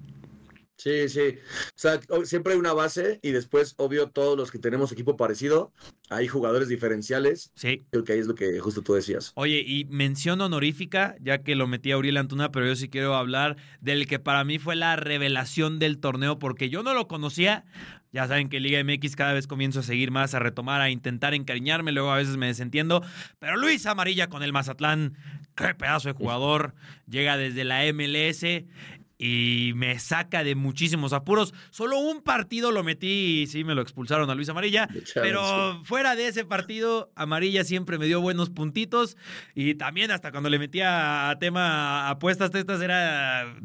Sí, 0.77 1.09
sí. 1.09 1.39
O 1.69 1.73
sea, 1.75 1.99
siempre 2.23 2.53
hay 2.53 2.59
una 2.59 2.73
base 2.73 3.19
y 3.23 3.31
después, 3.31 3.73
obvio, 3.77 4.09
todos 4.09 4.37
los 4.37 4.51
que 4.51 4.59
tenemos 4.59 4.91
equipo 4.91 5.17
parecido, 5.17 5.73
hay 6.09 6.27
jugadores 6.27 6.67
diferenciales. 6.67 7.51
Sí. 7.55 7.83
Creo 7.89 8.03
que 8.03 8.13
ahí 8.13 8.19
es 8.19 8.27
lo 8.27 8.35
que 8.35 8.59
justo 8.59 8.83
tú 8.83 8.93
decías. 8.93 9.31
Oye, 9.35 9.63
y 9.65 9.85
mención 9.85 10.39
honorífica, 10.39 11.15
ya 11.19 11.39
que 11.39 11.55
lo 11.55 11.65
metí 11.65 11.91
a 11.91 11.97
Uriel 11.97 12.17
Antuna, 12.17 12.51
pero 12.51 12.67
yo 12.67 12.75
sí 12.75 12.89
quiero 12.89 13.15
hablar 13.15 13.57
del 13.81 14.05
que 14.07 14.19
para 14.19 14.43
mí 14.43 14.59
fue 14.59 14.75
la 14.75 14.95
revelación 14.95 15.79
del 15.79 15.97
torneo, 15.97 16.37
porque 16.37 16.69
yo 16.69 16.83
no 16.83 16.93
lo 16.93 17.07
conocía. 17.07 17.65
Ya 18.13 18.27
saben 18.27 18.47
que 18.49 18.59
Liga 18.59 18.81
MX 18.83 19.15
cada 19.15 19.33
vez 19.33 19.47
comienzo 19.47 19.79
a 19.79 19.83
seguir 19.83 20.11
más, 20.11 20.33
a 20.33 20.39
retomar, 20.39 20.81
a 20.81 20.89
intentar 20.91 21.33
encariñarme, 21.33 21.91
luego 21.91 22.11
a 22.11 22.17
veces 22.17 22.37
me 22.37 22.47
desentiendo. 22.47 23.03
Pero 23.39 23.57
Luis 23.57 23.85
Amarilla 23.85 24.27
con 24.27 24.43
el 24.43 24.53
Mazatlán, 24.53 25.17
qué 25.55 25.73
pedazo 25.73 26.09
de 26.09 26.13
jugador, 26.13 26.75
llega 27.07 27.35
desde 27.35 27.63
la 27.63 27.81
MLS 27.91 28.43
y 29.17 29.71
me 29.75 29.97
saca 29.99 30.43
de 30.43 30.55
muchísimos 30.55 31.13
apuros. 31.13 31.53
Solo 31.69 31.97
un 31.99 32.21
partido 32.21 32.71
lo 32.71 32.83
metí 32.83 33.41
y 33.41 33.47
sí 33.47 33.63
me 33.63 33.75
lo 33.75 33.81
expulsaron 33.81 34.29
a 34.29 34.35
Luis 34.35 34.49
Amarilla, 34.49 34.87
pero 35.15 35.83
fuera 35.83 36.15
de 36.15 36.27
ese 36.27 36.45
partido, 36.45 37.11
Amarilla 37.15 37.63
siempre 37.63 37.97
me 37.97 38.05
dio 38.05 38.21
buenos 38.21 38.49
puntitos 38.49 39.17
y 39.55 39.75
también 39.75 40.11
hasta 40.11 40.31
cuando 40.31 40.49
le 40.49 40.59
metía 40.59 41.29
a 41.29 41.39
tema 41.39 42.09
apuestas 42.09 42.51
testas 42.51 42.81
era 42.81 43.55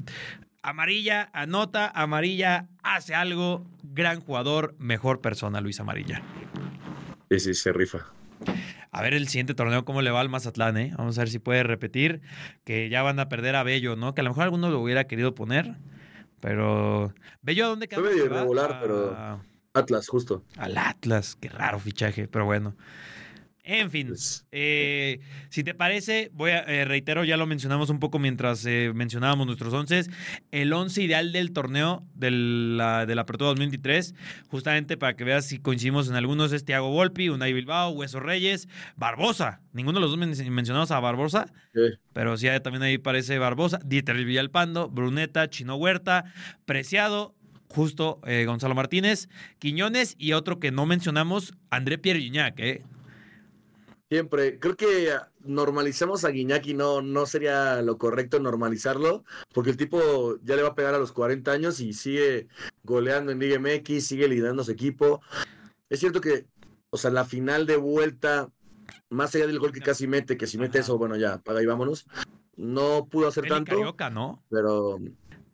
Amarilla 0.62 1.28
anota, 1.32 1.90
Amarilla 1.94 2.68
hace 2.82 3.14
algo, 3.14 3.66
gran 3.82 4.21
jugador, 4.21 4.75
mejor 4.78 5.21
persona 5.21 5.61
Luis 5.61 5.80
Amarilla. 5.80 6.23
Sí, 7.30 7.40
sí, 7.40 7.54
se 7.54 7.73
rifa. 7.73 8.06
A 8.95 9.01
ver 9.01 9.15
el 9.15 9.27
siguiente 9.27 9.55
torneo 9.55 9.87
cómo 9.87 10.03
le 10.03 10.11
va 10.11 10.21
al 10.21 10.29
Mazatlán, 10.29 10.77
¿eh? 10.77 10.93
Vamos 10.99 11.17
a 11.17 11.23
ver 11.23 11.31
si 11.31 11.39
puede 11.39 11.63
repetir, 11.63 12.21
que 12.65 12.91
ya 12.91 13.03
van 13.03 13.19
a 13.21 13.29
perder 13.31 13.57
a 13.57 13.63
Bello, 13.63 13.97
¿no? 13.97 14.15
Que 14.15 14.21
a 14.21 14.25
lo 14.25 14.31
mejor 14.31 14.45
alguno 14.45 14.71
lo 14.71 14.81
hubiera 14.81 15.05
querido 15.05 15.35
poner, 15.35 15.77
pero 16.41 17.15
¿Bello 17.41 17.65
a 17.65 17.69
dónde 17.69 17.89
quedó? 17.89 18.03
Fue 18.03 18.15
irregular, 18.17 18.79
pero- 18.83 19.41
Atlas, 19.75 20.07
justo. 20.07 20.45
Al 20.59 20.77
Atlas, 20.77 21.35
qué 21.41 21.49
raro 21.49 21.79
fichaje, 21.81 22.29
pero 22.29 22.45
bueno. 22.45 22.77
En 23.64 23.92
fin, 23.92 24.09
Pues- 24.09 24.45
eh, 24.50 25.21
si 25.49 25.62
te 25.62 25.73
parece, 25.73 26.31
voy 26.35 26.50
a 26.50 26.61
eh, 26.64 26.85
reitero, 26.85 27.23
ya 27.23 27.37
lo 27.37 27.47
mencionamos 27.47 27.90
un 27.90 28.00
poco 28.00 28.19
mientras 28.19 28.66
eh, 28.66 28.90
mencionábamos 28.92 29.47
nuestros 29.47 29.73
once. 29.73 30.02
El 30.50 30.73
once 30.73 31.00
ideal 31.00 31.31
del 31.31 31.52
torneo 31.52 32.04
de 32.16 32.33
la, 32.33 33.07
de 33.07 33.14
la 33.14 33.23
Apertura 33.23 33.50
2023, 33.50 34.16
justamente 34.49 34.97
para 34.97 35.14
que 35.14 35.23
veas 35.23 35.47
si 35.47 35.59
coincidimos 35.61 36.09
en 36.09 36.16
algunos, 36.16 36.52
es 36.52 36.64
Thiago 36.64 36.90
Volpi, 36.90 37.28
Unai 37.28 37.52
Bilbao, 37.52 37.90
Hueso 37.90 38.19
Reyes, 38.19 38.66
Barbosa. 38.97 39.61
Ninguno 39.73 39.99
de 39.99 40.02
los 40.02 40.11
dos 40.11 40.19
men- 40.19 40.52
mencionados 40.52 40.90
a 40.90 40.99
Barbosa, 40.99 41.47
Sí. 41.73 41.83
pero 42.12 42.37
sí 42.37 42.49
también 42.64 42.83
ahí 42.83 42.99
parece 42.99 43.38
Barbosa, 43.38 43.78
Dieter 43.85 44.16
Villalpando, 44.25 44.88
Bruneta, 44.88 45.49
Chino 45.50 45.76
Huerta, 45.76 46.25
Preciado, 46.64 47.37
justo 47.69 48.21
eh, 48.26 48.45
Gonzalo 48.45 48.75
Martínez, 48.75 49.28
Quiñones 49.61 50.16
y 50.19 50.33
otro 50.33 50.59
que 50.59 50.73
no 50.73 50.85
mencionamos, 50.85 51.54
André 51.71 51.97
Pierre 51.97 52.21
Gignac, 52.21 52.59
¿eh? 52.59 52.83
Siempre. 54.12 54.59
Creo 54.59 54.76
que 54.76 55.09
normalizamos 55.42 56.26
a 56.26 56.28
Guiñac 56.28 56.66
y 56.66 56.75
no, 56.75 57.00
no 57.00 57.25
sería 57.25 57.81
lo 57.81 57.97
correcto 57.97 58.40
normalizarlo, 58.40 59.25
porque 59.54 59.71
el 59.71 59.78
tipo 59.78 60.37
ya 60.42 60.54
le 60.54 60.61
va 60.61 60.69
a 60.69 60.75
pegar 60.75 60.92
a 60.92 60.99
los 60.99 61.12
40 61.12 61.50
años 61.50 61.81
y 61.81 61.95
sigue 61.95 62.47
goleando 62.85 63.33
en 63.33 63.38
Liga 63.38 63.59
MX, 63.59 64.07
sigue 64.07 64.28
liderando 64.28 64.64
su 64.64 64.71
equipo. 64.71 65.23
Es 65.88 66.00
cierto 66.00 66.21
que, 66.21 66.45
o 66.90 66.99
sea, 66.99 67.11
la 67.11 67.25
final 67.25 67.64
de 67.64 67.78
vuelta, 67.78 68.50
más 69.09 69.35
allá 69.35 69.47
del 69.47 69.59
gol 69.59 69.73
que 69.73 69.81
casi 69.81 70.07
mete, 70.07 70.37
que 70.37 70.47
si 70.47 70.59
mete 70.59 70.81
eso, 70.81 70.99
bueno, 70.99 71.16
ya, 71.16 71.38
paga 71.38 71.62
y 71.62 71.66
vámonos. 71.66 72.07
No 72.54 73.07
pudo 73.07 73.28
hacer 73.28 73.49
tanto, 73.49 73.76
Carioca, 73.76 74.11
¿no? 74.11 74.42
pero 74.50 74.99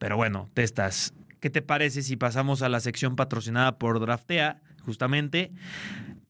Pero 0.01 0.17
bueno, 0.17 0.51
testas. 0.55 1.15
¿Qué 1.39 1.49
te 1.49 1.63
parece 1.63 2.03
si 2.03 2.17
pasamos 2.17 2.63
a 2.63 2.69
la 2.69 2.81
sección 2.81 3.15
patrocinada 3.15 3.79
por 3.79 4.01
Draftea, 4.01 4.61
justamente? 4.85 5.53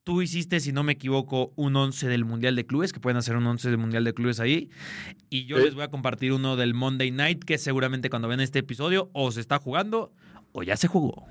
Tú 0.08 0.22
hiciste, 0.22 0.58
si 0.60 0.72
no 0.72 0.84
me 0.84 0.92
equivoco, 0.92 1.52
un 1.54 1.76
11 1.76 2.08
del 2.08 2.24
Mundial 2.24 2.56
de 2.56 2.64
Clubes, 2.64 2.94
que 2.94 2.98
pueden 2.98 3.18
hacer 3.18 3.36
un 3.36 3.46
11 3.46 3.68
del 3.68 3.76
Mundial 3.76 4.04
de 4.04 4.14
Clubes 4.14 4.40
ahí. 4.40 4.70
Y 5.28 5.44
yo 5.44 5.58
Sí. 5.58 5.64
les 5.64 5.74
voy 5.74 5.84
a 5.84 5.88
compartir 5.88 6.32
uno 6.32 6.56
del 6.56 6.72
Monday 6.72 7.10
Night, 7.10 7.44
que 7.44 7.58
seguramente 7.58 8.08
cuando 8.08 8.26
vean 8.26 8.40
este 8.40 8.60
episodio 8.60 9.10
o 9.12 9.30
se 9.32 9.42
está 9.42 9.58
jugando 9.58 10.10
o 10.52 10.62
ya 10.62 10.78
se 10.78 10.88
jugó. 10.88 11.26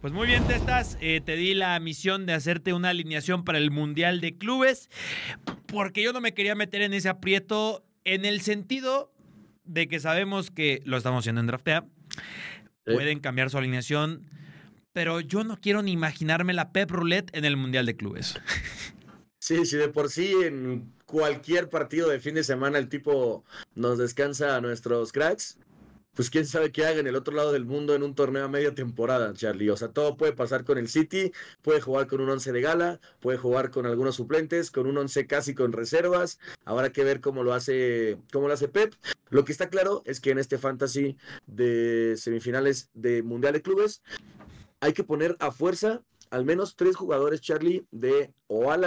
Pues 0.00 0.14
muy 0.14 0.28
bien, 0.28 0.46
Testas. 0.48 0.96
eh, 1.02 1.20
te 1.22 1.36
di 1.36 1.52
la 1.52 1.78
misión 1.78 2.24
de 2.24 2.32
hacerte 2.32 2.72
una 2.72 2.88
alineación 2.88 3.44
para 3.44 3.58
el 3.58 3.70
Mundial 3.70 4.22
de 4.22 4.38
Clubes, 4.38 4.88
porque 5.66 6.02
yo 6.02 6.14
no 6.14 6.22
me 6.22 6.32
quería 6.32 6.54
meter 6.54 6.80
en 6.80 6.94
ese 6.94 7.10
aprieto 7.10 7.84
en 8.04 8.24
el 8.24 8.40
sentido 8.40 9.12
de 9.66 9.88
que 9.88 10.00
sabemos 10.00 10.50
que 10.50 10.80
lo 10.86 10.96
estamos 10.96 11.18
haciendo 11.18 11.42
en 11.42 11.48
Draftea. 11.48 11.84
Sí. 12.86 12.94
Pueden 12.94 13.20
cambiar 13.20 13.50
su 13.50 13.58
alineación, 13.58 14.22
pero 14.92 15.20
yo 15.20 15.44
no 15.44 15.60
quiero 15.60 15.82
ni 15.82 15.92
imaginarme 15.92 16.52
la 16.52 16.72
Pep 16.72 16.90
Roulette 16.90 17.34
en 17.36 17.44
el 17.44 17.56
Mundial 17.56 17.86
de 17.86 17.96
Clubes. 17.96 18.34
sí, 19.38 19.64
sí, 19.64 19.76
de 19.76 19.88
por 19.88 20.10
sí 20.10 20.32
en 20.42 20.92
cualquier 21.06 21.68
partido 21.68 22.08
de 22.08 22.20
fin 22.20 22.34
de 22.34 22.44
semana 22.44 22.78
el 22.78 22.88
tipo 22.88 23.44
nos 23.74 23.98
descansa 23.98 24.56
a 24.56 24.60
nuestros 24.60 25.12
cracks. 25.12 25.58
Pues 26.12 26.28
quién 26.28 26.44
sabe 26.44 26.72
qué 26.72 26.84
haga 26.84 26.98
en 26.98 27.06
el 27.06 27.14
otro 27.14 27.34
lado 27.34 27.52
del 27.52 27.64
mundo 27.64 27.94
en 27.94 28.02
un 28.02 28.16
torneo 28.16 28.44
a 28.44 28.48
media 28.48 28.74
temporada, 28.74 29.32
Charlie. 29.32 29.70
O 29.70 29.76
sea, 29.76 29.88
todo 29.88 30.16
puede 30.16 30.32
pasar 30.32 30.64
con 30.64 30.76
el 30.76 30.88
City, 30.88 31.32
puede 31.62 31.80
jugar 31.80 32.08
con 32.08 32.20
un 32.20 32.28
once 32.28 32.50
de 32.50 32.60
gala, 32.60 33.00
puede 33.20 33.38
jugar 33.38 33.70
con 33.70 33.86
algunos 33.86 34.16
suplentes, 34.16 34.72
con 34.72 34.88
un 34.88 34.98
once 34.98 35.26
casi 35.28 35.54
con 35.54 35.72
reservas. 35.72 36.40
Habrá 36.64 36.90
que 36.90 37.04
ver 37.04 37.20
cómo 37.20 37.44
lo 37.44 37.54
hace, 37.54 38.18
cómo 38.32 38.48
lo 38.48 38.54
hace 38.54 38.66
Pep. 38.66 38.92
Lo 39.30 39.44
que 39.44 39.52
está 39.52 39.70
claro 39.70 40.02
es 40.04 40.20
que 40.20 40.32
en 40.32 40.38
este 40.38 40.58
fantasy 40.58 41.16
de 41.46 42.16
semifinales 42.18 42.90
de 42.92 43.22
Mundial 43.22 43.52
de 43.52 43.62
Clubes 43.62 44.02
hay 44.80 44.92
que 44.92 45.04
poner 45.04 45.36
a 45.38 45.52
fuerza 45.52 46.02
al 46.30 46.44
menos 46.44 46.76
tres 46.76 46.96
jugadores, 46.96 47.40
Charlie, 47.40 47.86
de 47.90 48.32
o 48.46 48.70
Al 48.70 48.84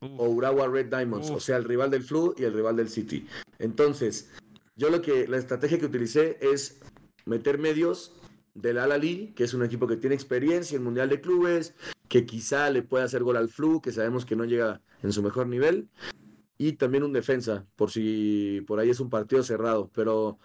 o 0.00 0.28
Urawa 0.28 0.68
Red 0.68 0.86
Diamonds, 0.86 1.30
o 1.30 1.40
sea, 1.40 1.56
el 1.56 1.64
rival 1.64 1.90
del 1.90 2.02
Flu 2.02 2.34
y 2.36 2.44
el 2.44 2.52
rival 2.52 2.76
del 2.76 2.90
City. 2.90 3.26
Entonces, 3.58 4.30
yo 4.76 4.90
lo 4.90 5.00
que, 5.00 5.26
la 5.26 5.38
estrategia 5.38 5.78
que 5.78 5.86
utilicé 5.86 6.38
es 6.40 6.80
meter 7.24 7.58
medios 7.58 8.14
del 8.54 8.78
Al 8.78 8.92
Ahly, 8.92 9.32
que 9.34 9.44
es 9.44 9.54
un 9.54 9.64
equipo 9.64 9.86
que 9.86 9.96
tiene 9.96 10.14
experiencia 10.14 10.76
en 10.76 10.84
Mundial 10.84 11.08
de 11.08 11.22
Clubes, 11.22 11.74
que 12.08 12.26
quizá 12.26 12.68
le 12.68 12.82
pueda 12.82 13.04
hacer 13.04 13.22
gol 13.22 13.38
al 13.38 13.48
Flu, 13.48 13.80
que 13.80 13.92
sabemos 13.92 14.26
que 14.26 14.36
no 14.36 14.44
llega 14.44 14.82
en 15.02 15.12
su 15.12 15.22
mejor 15.22 15.46
nivel, 15.46 15.88
y 16.68 16.74
también 16.74 17.02
un 17.02 17.12
defensa, 17.12 17.66
por 17.74 17.90
si 17.90 18.62
por 18.68 18.78
ahí 18.78 18.88
es 18.90 19.00
un 19.00 19.10
partido 19.10 19.42
cerrado, 19.42 19.90
pero 19.92 20.38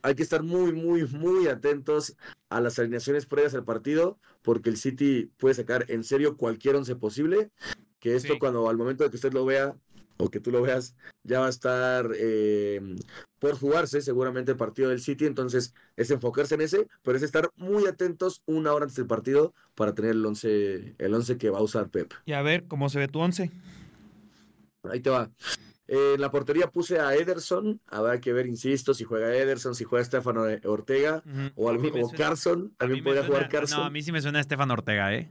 hay 0.00 0.14
que 0.14 0.22
estar 0.22 0.42
muy, 0.42 0.72
muy, 0.72 1.04
muy 1.08 1.46
atentos 1.48 2.16
a 2.48 2.62
las 2.62 2.78
alineaciones 2.78 3.26
previas 3.26 3.54
al 3.54 3.64
partido, 3.64 4.18
porque 4.40 4.70
el 4.70 4.78
City 4.78 5.30
puede 5.36 5.54
sacar 5.54 5.84
en 5.88 6.04
serio 6.04 6.38
cualquier 6.38 6.76
once 6.76 6.96
posible, 6.96 7.50
que 8.00 8.16
esto 8.16 8.32
Sí. 8.32 8.38
cuando 8.38 8.68
al 8.70 8.78
momento 8.78 9.04
de 9.04 9.10
que 9.10 9.16
usted 9.16 9.34
lo 9.34 9.44
vea, 9.44 9.76
o 10.20 10.30
que 10.30 10.40
tú 10.40 10.50
lo 10.50 10.62
veas, 10.62 10.96
ya 11.22 11.40
va 11.40 11.46
a 11.46 11.50
estar 11.50 12.10
eh, 12.18 12.80
por 13.38 13.54
jugarse 13.56 14.00
seguramente 14.00 14.50
el 14.52 14.56
partido 14.56 14.88
del 14.88 15.00
City, 15.00 15.26
entonces 15.26 15.74
es 15.96 16.10
enfocarse 16.10 16.54
en 16.54 16.62
ese, 16.62 16.88
pero 17.02 17.16
es 17.18 17.22
estar 17.22 17.50
muy 17.56 17.86
atentos 17.86 18.42
una 18.46 18.72
hora 18.72 18.84
antes 18.84 18.96
del 18.96 19.06
partido 19.06 19.52
para 19.74 19.94
tener 19.94 20.12
el 20.12 20.24
once, 20.26 20.94
el 20.98 21.14
once 21.14 21.36
que 21.36 21.50
va 21.50 21.58
a 21.58 21.62
usar 21.62 21.90
Pep. 21.90 22.12
Y 22.24 22.32
a 22.32 22.42
ver 22.42 22.64
cómo 22.66 22.88
se 22.88 22.98
ve 22.98 23.06
tu 23.06 23.20
11. 23.20 23.52
Ahí 24.90 25.00
te 25.00 25.10
va. 25.10 25.30
Eh, 25.86 26.12
en 26.16 26.20
la 26.20 26.30
portería 26.30 26.70
puse 26.70 26.98
a 27.00 27.14
Ederson. 27.14 27.80
Habrá 27.86 28.20
que 28.20 28.32
ver, 28.32 28.46
insisto, 28.46 28.92
si 28.94 29.04
juega 29.04 29.34
Ederson, 29.34 29.74
si 29.74 29.84
juega 29.84 30.02
Estefano 30.02 30.44
Ortega 30.64 31.22
o, 31.54 31.68
A 31.68 31.72
mí 31.72 31.78
algún, 31.78 31.92
me 31.98 32.02
o 32.04 32.08
suena- 32.08 32.18
Carson. 32.24 32.72
a 32.74 32.78
También 32.78 33.04
podría 33.04 33.24
jugar 33.24 33.48
Carson. 33.48 33.78
No, 33.80 33.84
a 33.86 33.90
mí 33.90 34.02
sí 34.02 34.12
me 34.12 34.20
suena 34.20 34.40
Estefan 34.40 34.70
Ortega, 34.70 35.14
¿eh? 35.14 35.30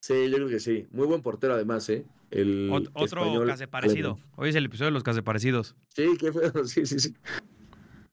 Sí, 0.00 0.28
yo 0.30 0.36
creo 0.36 0.48
que 0.48 0.58
sí. 0.58 0.86
Muy 0.90 1.06
buen 1.06 1.22
portero 1.22 1.54
además, 1.54 1.88
¿eh? 1.90 2.04
El 2.32 2.70
Ot- 2.70 2.90
otro 2.94 3.20
español 3.22 3.46
casi 3.46 3.66
parecido. 3.66 4.12
alemán. 4.14 4.30
Hoy 4.36 4.48
es 4.48 4.54
el 4.56 4.64
episodio 4.64 4.86
de 4.86 4.92
los 4.94 5.02
casi 5.04 5.20
parecidos. 5.22 5.76
Sí, 5.94 6.16
qué 6.18 6.32
feo. 6.32 6.52
Sí, 6.66 6.86
sí, 6.86 6.98
sí. 6.98 7.14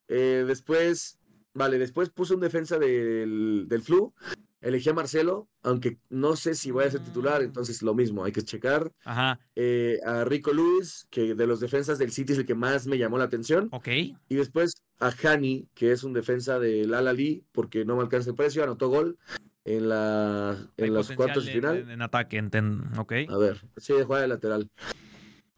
Eh, 0.08 0.44
después, 0.48 1.20
vale, 1.54 1.78
después 1.80 2.10
puse 2.10 2.34
un 2.36 2.42
defensa 2.42 2.78
del, 2.78 3.66
del 3.68 3.82
Flu. 3.82 4.14
Elegí 4.62 4.90
a 4.90 4.94
Marcelo, 4.94 5.48
aunque 5.64 6.00
no 6.10 6.36
sé 6.36 6.54
si 6.54 6.72
vaya 6.72 6.90
a 6.90 6.92
ser 6.92 7.00
titular, 7.02 7.42
Mm. 7.42 7.46
entonces 7.46 7.82
lo 7.82 7.94
mismo, 7.96 8.26
hay 8.26 8.32
que 8.34 8.42
checar. 8.42 8.92
Ajá, 9.06 9.40
Eh, 9.56 10.00
a 10.06 10.26
Rico 10.26 10.52
Lewis, 10.52 11.08
que 11.10 11.34
de 11.36 11.48
los 11.48 11.60
defensas 11.62 11.98
del 11.98 12.12
City 12.12 12.34
es 12.34 12.40
el 12.40 12.46
que 12.46 12.56
más 12.56 12.86
me 12.88 12.98
llamó 12.98 13.18
la 13.18 13.24
atención. 13.26 13.70
ok. 13.72 13.88
Y 13.88 14.36
después 14.36 14.74
a 15.00 15.12
Hani, 15.24 15.68
que 15.74 15.92
es 15.94 16.04
un 16.04 16.12
defensa 16.14 16.60
del 16.60 16.94
Al 16.94 17.08
Ahly, 17.08 17.46
porque 17.54 17.86
no 17.86 17.96
me 17.96 18.02
alcanza 18.02 18.32
el 18.32 18.36
precio, 18.36 18.62
anotó 18.64 18.90
gol 18.90 19.18
en, 19.64 19.88
la, 19.88 20.58
en 20.78 20.94
los 20.94 21.10
cuartos 21.12 21.46
de 21.46 21.52
final. 21.54 21.78
En, 21.78 21.92
en 21.92 22.02
ataque, 22.02 22.38
enten- 22.42 22.98
ok. 23.00 23.14
A 23.30 23.38
ver, 23.38 23.62
sí, 23.78 23.94
juega 24.06 24.24
de 24.24 24.28
lateral. 24.28 24.70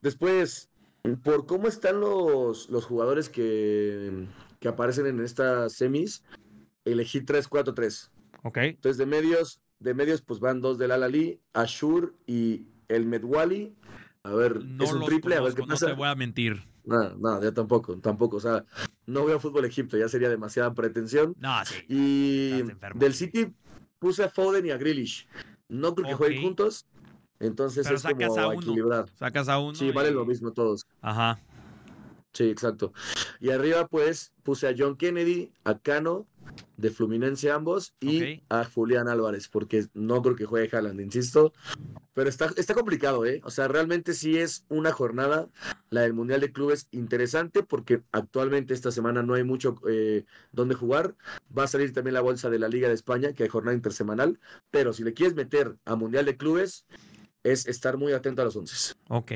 Después, 0.02 0.70
por 1.24 1.46
cómo 1.48 1.68
están 1.68 2.00
los, 2.00 2.70
los 2.70 2.86
jugadores 2.86 3.30
que, 3.30 4.28
que 4.60 4.68
aparecen 4.68 5.08
en 5.08 5.20
estas 5.22 5.74
semis, 5.74 6.24
elegí 6.86 7.22
3-4-3. 7.22 8.12
Ok. 8.44 8.58
Entonces, 8.58 8.98
de 8.98 9.06
medios, 9.06 9.62
de 9.80 9.94
medios, 9.94 10.22
pues 10.22 10.40
van 10.40 10.62
dos 10.62 10.78
del 10.78 10.92
Al 10.92 11.04
Ahly, 11.04 11.40
Ashur 11.54 12.16
y 12.26 12.66
el 12.88 13.06
Medwali. 13.06 13.76
A 14.24 14.32
ver, 14.34 14.64
No 14.64 14.84
es 14.84 14.94
un 14.94 15.06
triple, 15.06 15.36
a 15.36 15.42
ver 15.42 15.54
qué 15.54 15.62
conozco, 15.62 15.66
no 15.66 15.74
pasa. 15.74 15.86
te 15.88 15.94
voy 15.94 16.08
a 16.08 16.16
mentir. 16.16 16.64
No, 16.84 17.16
no, 17.16 17.42
yo 17.42 17.54
tampoco, 17.54 17.96
tampoco. 18.00 18.38
O 18.38 18.40
sea, 18.40 18.64
no 19.06 19.26
veo 19.26 19.40
fútbol 19.40 19.66
Egipto, 19.66 19.98
ya 19.98 20.08
sería 20.08 20.30
demasiada 20.30 20.74
pretensión. 20.74 21.36
No, 21.40 21.54
sí. 21.66 21.76
Y 21.88 22.64
del 22.96 23.14
City 23.14 23.54
puse 24.00 24.24
a 24.24 24.30
Foden 24.30 24.66
y 24.66 24.72
a 24.72 24.78
Grealish. 24.78 25.28
No 25.70 25.94
creo 25.96 26.10
que 26.10 26.14
jueguen 26.16 26.42
juntos, 26.44 26.86
entonces 27.40 27.84
Pero 27.86 27.96
es 27.96 28.02
sacas 28.02 28.28
como 28.28 28.40
a 28.40 28.48
uno. 28.50 28.62
equilibrar. 28.62 29.06
Sacas 29.16 29.48
a 29.48 29.60
uno. 29.60 29.76
Sí, 29.76 29.92
vale 29.92 30.10
y- 30.10 30.14
lo 30.14 30.26
mismo 30.26 30.52
todos. 30.52 30.86
Ajá. 31.02 31.40
Sí, 32.34 32.50
exacto. 32.50 32.94
Y 33.40 33.50
arriba, 33.50 33.88
pues, 33.88 34.34
puse 34.44 34.68
a 34.68 34.76
John 34.78 34.96
Kennedy, 34.96 35.52
a 35.64 35.78
Cano, 35.80 36.28
de 36.78 36.90
Fluminense 36.90 37.52
ambos, 37.52 37.94
y 38.00 38.42
a 38.50 38.66
Julián 38.66 39.08
Álvarez, 39.08 39.48
porque 39.48 39.86
no 39.94 40.22
creo 40.22 40.36
que 40.36 40.46
juegue 40.46 40.76
Haaland, 40.76 41.02
insisto. 41.02 41.54
Pero 42.14 42.30
está, 42.30 42.50
está 42.58 42.74
complicado, 42.74 43.26
¿eh? 43.26 43.42
O 43.44 43.52
sea, 43.52 43.68
realmente 43.68 44.14
sí 44.14 44.38
es 44.38 44.66
una 44.70 44.92
jornada, 44.92 45.50
la 45.90 46.02
del 46.02 46.14
Mundial 46.14 46.42
de 46.42 46.52
Clubes, 46.52 46.88
interesante, 46.92 47.64
porque 47.64 48.02
actualmente 48.12 48.74
esta 48.74 48.92
semana 48.92 49.24
no 49.24 49.34
hay 49.34 49.44
mucho 49.44 49.76
eh, 49.90 50.26
donde 50.52 50.76
jugar. 50.76 51.16
Va 51.58 51.64
a 51.64 51.68
salir 51.68 51.94
también 51.94 52.14
la 52.14 52.22
bolsa 52.22 52.50
de 52.50 52.60
la 52.60 52.68
Liga 52.68 52.88
de 52.88 52.94
España, 52.94 53.34
que 53.34 53.44
hay 53.44 53.50
jornada 53.50 53.76
intersemanal. 53.76 54.40
Pero 54.72 54.94
si 54.94 55.04
le 55.04 55.14
quieres 55.14 55.36
meter 55.36 55.78
a 55.86 55.96
Mundial 55.96 56.26
de 56.26 56.38
Clubes, 56.38 56.86
es 57.44 57.66
estar 57.66 57.98
muy 57.98 58.14
atento 58.14 58.42
a 58.42 58.46
los 58.46 58.56
once. 58.56 58.94
Ok, 59.10 59.32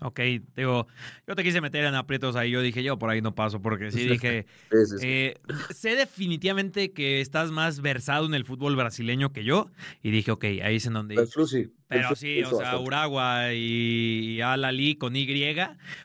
ok. 0.00 0.20
Digo, 0.56 0.86
yo 1.26 1.34
te 1.34 1.44
quise 1.44 1.60
meter 1.60 1.84
en 1.84 1.94
aprietos 1.94 2.36
ahí. 2.36 2.50
Yo 2.50 2.62
dije, 2.62 2.82
yo 2.82 2.98
por 2.98 3.10
ahí 3.10 3.20
no 3.20 3.34
paso, 3.34 3.60
porque 3.60 3.90
sí 3.90 4.04
dije. 4.08 4.46
Sí, 4.70 4.76
sí, 4.86 4.98
sí. 4.98 5.06
eh, 5.06 5.34
sé 5.74 5.96
definitivamente 5.96 6.92
que 6.92 7.20
estás 7.20 7.50
más 7.50 7.80
versado 7.80 8.26
en 8.26 8.34
el 8.34 8.44
fútbol 8.44 8.76
brasileño 8.76 9.32
que 9.32 9.44
yo. 9.44 9.70
Y 10.02 10.10
dije, 10.10 10.30
ok, 10.30 10.44
ahí 10.44 10.76
es 10.76 10.86
en 10.86 10.94
donde. 10.94 11.14
El 11.14 11.28
sí. 11.46 11.58
El 11.90 12.00
Pero 12.00 12.16
sí, 12.16 12.42
o 12.42 12.58
sea. 12.58 12.78
Uragua 12.78 13.54
y 13.54 14.40
Al-Ali 14.42 14.96
con 14.96 15.16
Y. 15.16 15.26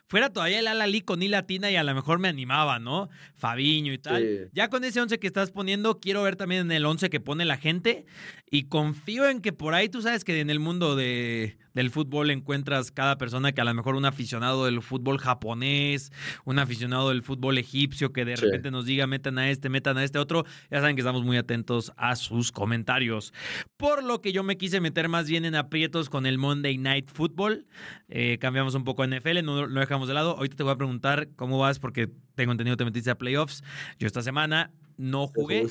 Fuera 0.06 0.30
todavía 0.32 0.60
el 0.60 0.66
Al-Ali 0.66 1.02
con 1.02 1.22
I 1.22 1.28
latina 1.28 1.70
y 1.70 1.76
a 1.76 1.84
lo 1.84 1.94
mejor 1.94 2.18
me 2.18 2.28
animaba, 2.28 2.78
¿no? 2.78 3.10
Fabiño 3.34 3.92
y 3.92 3.98
tal. 3.98 4.22
Sí. 4.22 4.50
Ya 4.52 4.70
con 4.70 4.84
ese 4.84 5.00
11 5.00 5.18
que 5.18 5.26
estás 5.26 5.50
poniendo, 5.50 6.00
quiero 6.00 6.22
ver 6.22 6.36
también 6.36 6.62
en 6.62 6.72
el 6.72 6.86
11 6.86 7.10
que 7.10 7.20
pone 7.20 7.44
la 7.44 7.58
gente. 7.58 8.06
Y 8.50 8.64
confío 8.64 9.28
en 9.28 9.40
que 9.40 9.52
por 9.52 9.74
ahí 9.74 9.88
tú 9.88 10.00
sabes 10.00 10.24
que 10.24 10.40
en 10.40 10.48
el 10.48 10.60
mundo 10.60 10.96
de, 10.96 11.58
del 11.74 11.90
fútbol 11.90 12.30
encuentras 12.30 12.90
cada 12.90 13.18
persona 13.18 13.52
que 13.52 13.60
a 13.60 13.64
lo 13.64 13.74
mejor 13.74 13.94
un 13.96 14.04
aficionado 14.06 14.64
del 14.64 14.80
fútbol 14.80 15.18
japonés, 15.18 16.12
un 16.44 16.58
aficionado 16.58 17.10
del 17.10 17.22
fútbol 17.22 17.58
egipcio 17.58 18.12
que 18.12 18.24
de 18.24 18.36
Sí. 18.36 18.44
repente 18.46 18.70
nos 18.70 18.86
diga 18.86 19.06
metan 19.06 19.38
a 19.38 19.50
este, 19.50 19.68
metan 19.68 19.98
a 19.98 20.04
este 20.04 20.18
otro. 20.18 20.44
Ya 20.70 20.80
saben 20.80 20.96
que 20.96 21.00
estamos 21.02 21.24
muy 21.24 21.36
atentos 21.36 21.92
a 21.96 22.16
sus 22.16 22.52
comentarios. 22.52 23.34
Por 23.76 24.02
lo 24.04 24.20
que 24.20 24.32
yo 24.32 24.42
me 24.42 24.56
quise 24.56 24.80
meter 24.80 25.08
más 25.08 25.28
bien 25.28 25.44
en 25.44 25.54
aprietos 25.54 26.08
con 26.08 26.24
el 26.26 26.38
Monday 26.38 26.78
Night 26.78 27.10
Football. 27.12 27.66
Eh, 28.08 28.38
cambiamos 28.40 28.74
un 28.74 28.84
poco 28.84 29.04
NFL, 29.04 29.42
no 29.42 29.66
lo 29.66 29.80
dejamos 29.80 30.08
de 30.08 30.14
lado. 30.14 30.36
Ahorita 30.36 30.56
te 30.56 30.62
voy 30.62 30.72
a 30.72 30.76
preguntar 30.76 31.28
cómo 31.36 31.58
vas 31.58 31.78
porque 31.80 32.08
tengo 32.36 32.52
entendido 32.52 32.76
que 32.76 32.78
te 32.78 32.84
metiste 32.84 33.10
a 33.10 33.18
playoffs. 33.18 33.62
Yo 33.98 34.06
esta 34.06 34.22
semana 34.22 34.70
no 34.96 35.26
jugué. 35.26 35.66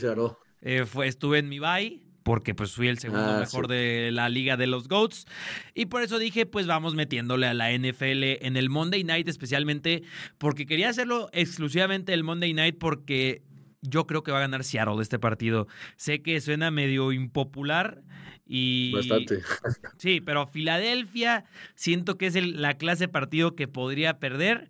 Eh, 0.61 0.85
fue, 0.85 1.07
estuve 1.07 1.39
en 1.39 1.49
mi 1.49 1.59
bye 1.59 2.02
porque 2.23 2.55
pues 2.55 2.71
fui 2.71 2.87
el 2.87 2.97
segundo 2.99 3.25
Ah, 3.35 3.39
mejor 3.39 3.67
sí. 3.67 3.73
de 3.73 4.09
la 4.11 4.29
liga 4.29 4.57
de 4.57 4.67
los 4.67 4.87
GOATs. 4.87 5.25
Y 5.73 5.85
por 5.87 6.01
eso 6.01 6.17
dije, 6.19 6.45
pues 6.45 6.65
vamos 6.67 6.95
metiéndole 6.95 7.47
a 7.47 7.53
la 7.53 7.71
NFL 7.71 8.23
en 8.45 8.57
el 8.57 8.69
Monday 8.69 9.03
Night, 9.03 9.27
especialmente 9.27 10.03
porque 10.37 10.65
quería 10.65 10.89
hacerlo 10.89 11.29
exclusivamente 11.33 12.13
el 12.13 12.23
Monday 12.23 12.53
Night 12.53 12.77
porque 12.79 13.41
yo 13.81 14.07
creo 14.07 14.23
que 14.23 14.31
va 14.31 14.37
a 14.37 14.41
ganar 14.41 14.63
Seattle 14.63 15.01
este 15.01 15.19
partido. 15.19 15.67
Sé 15.97 16.21
que 16.21 16.39
suena 16.39 16.71
medio 16.71 17.11
impopular 17.11 18.01
y... 18.45 18.93
Bastante. 18.93 19.39
Sí, 19.97 20.21
pero 20.21 20.47
Filadelfia 20.47 21.45
siento 21.75 22.17
que 22.17 22.27
es 22.27 22.35
el- 22.35 22.61
la 22.61 22.75
clase 22.77 23.05
de 23.05 23.07
partido 23.09 23.55
que 23.55 23.67
podría 23.67 24.19
perder. 24.19 24.69